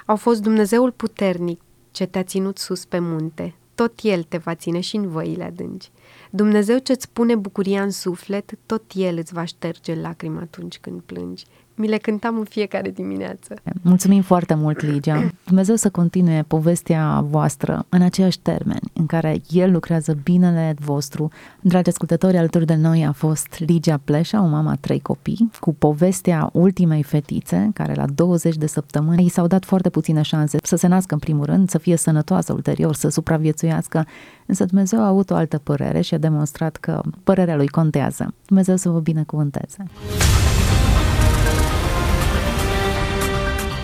au 0.07 0.17
fost 0.17 0.43
Dumnezeul 0.43 0.91
puternic 0.91 1.61
ce 1.91 2.07
te-a 2.07 2.23
ținut 2.23 2.59
sus 2.59 2.85
pe 2.85 2.99
munte, 2.99 3.55
tot 3.75 3.99
El 4.03 4.23
te 4.23 4.37
va 4.37 4.55
ține 4.55 4.81
și 4.81 4.97
în 4.97 5.09
văile 5.09 5.45
adânci. 5.45 5.91
Dumnezeu 6.31 6.79
ce-ți 6.79 7.11
pune 7.11 7.35
bucuria 7.35 7.83
în 7.83 7.91
suflet, 7.91 8.53
tot 8.67 8.83
El 8.95 9.17
îți 9.19 9.33
va 9.33 9.45
șterge 9.45 9.95
lacrima 9.95 10.41
atunci 10.41 10.79
când 10.79 11.01
plângi. 11.01 11.45
Mi 11.77 11.89
le 11.89 11.97
cântam 11.97 12.37
în 12.37 12.45
fiecare 12.45 12.91
dimineață. 12.91 13.55
Mulțumim 13.83 14.23
foarte 14.23 14.55
mult, 14.55 14.81
Ligia. 14.81 15.31
Dumnezeu 15.45 15.75
să 15.75 15.91
continue 15.91 16.45
povestea 16.47 17.25
voastră 17.29 17.87
în 17.89 18.03
aceiași 18.03 18.39
termeni 18.39 18.91
în 18.93 19.07
care 19.07 19.41
El 19.51 19.73
lucrează 19.73 20.19
binele 20.23 20.75
vostru. 20.79 21.31
Dragi 21.61 21.89
ascultători, 21.89 22.37
alături 22.37 22.67
de 22.67 22.75
noi 22.75 23.05
a 23.05 23.13
fost 23.13 23.59
Ligia 23.59 24.01
Pleșa, 24.05 24.43
o 24.43 24.47
mamă 24.47 24.71
a 24.71 24.77
trei 24.81 25.01
copii, 25.01 25.51
cu 25.61 25.75
povestea 25.75 26.51
ultimei 26.53 27.03
fetițe, 27.03 27.71
care 27.75 27.95
la 27.95 28.07
20 28.15 28.57
de 28.57 28.67
săptămâni 28.67 29.25
i 29.25 29.29
s-au 29.29 29.47
dat 29.47 29.65
foarte 29.65 29.91
puține 29.91 30.23
șanse 30.23 30.59
să 30.63 30.77
se 30.77 30.87
nască 30.87 31.15
în 31.15 31.21
primul 31.21 31.45
rând, 31.45 31.71
să 31.71 31.79
fie 31.79 31.97
sănătoasă 31.97 32.53
ulterior, 32.53 32.95
să 32.95 33.09
supraviețuiască. 33.09 34.07
Însă 34.47 34.65
Dumnezeu 34.65 35.01
a 35.01 35.07
avut 35.07 35.31
o 35.31 35.35
altă 35.35 35.59
părere 35.59 36.01
și 36.01 36.15
a 36.15 36.19
demonstrat 36.19 36.77
că 36.77 37.01
părerea 37.25 37.57
lui 37.57 37.69
contează. 37.69 38.35
Dumnezeu 38.47 38.77
să 38.77 38.89
vă 38.89 38.99
binecuvânteze. 38.99 39.85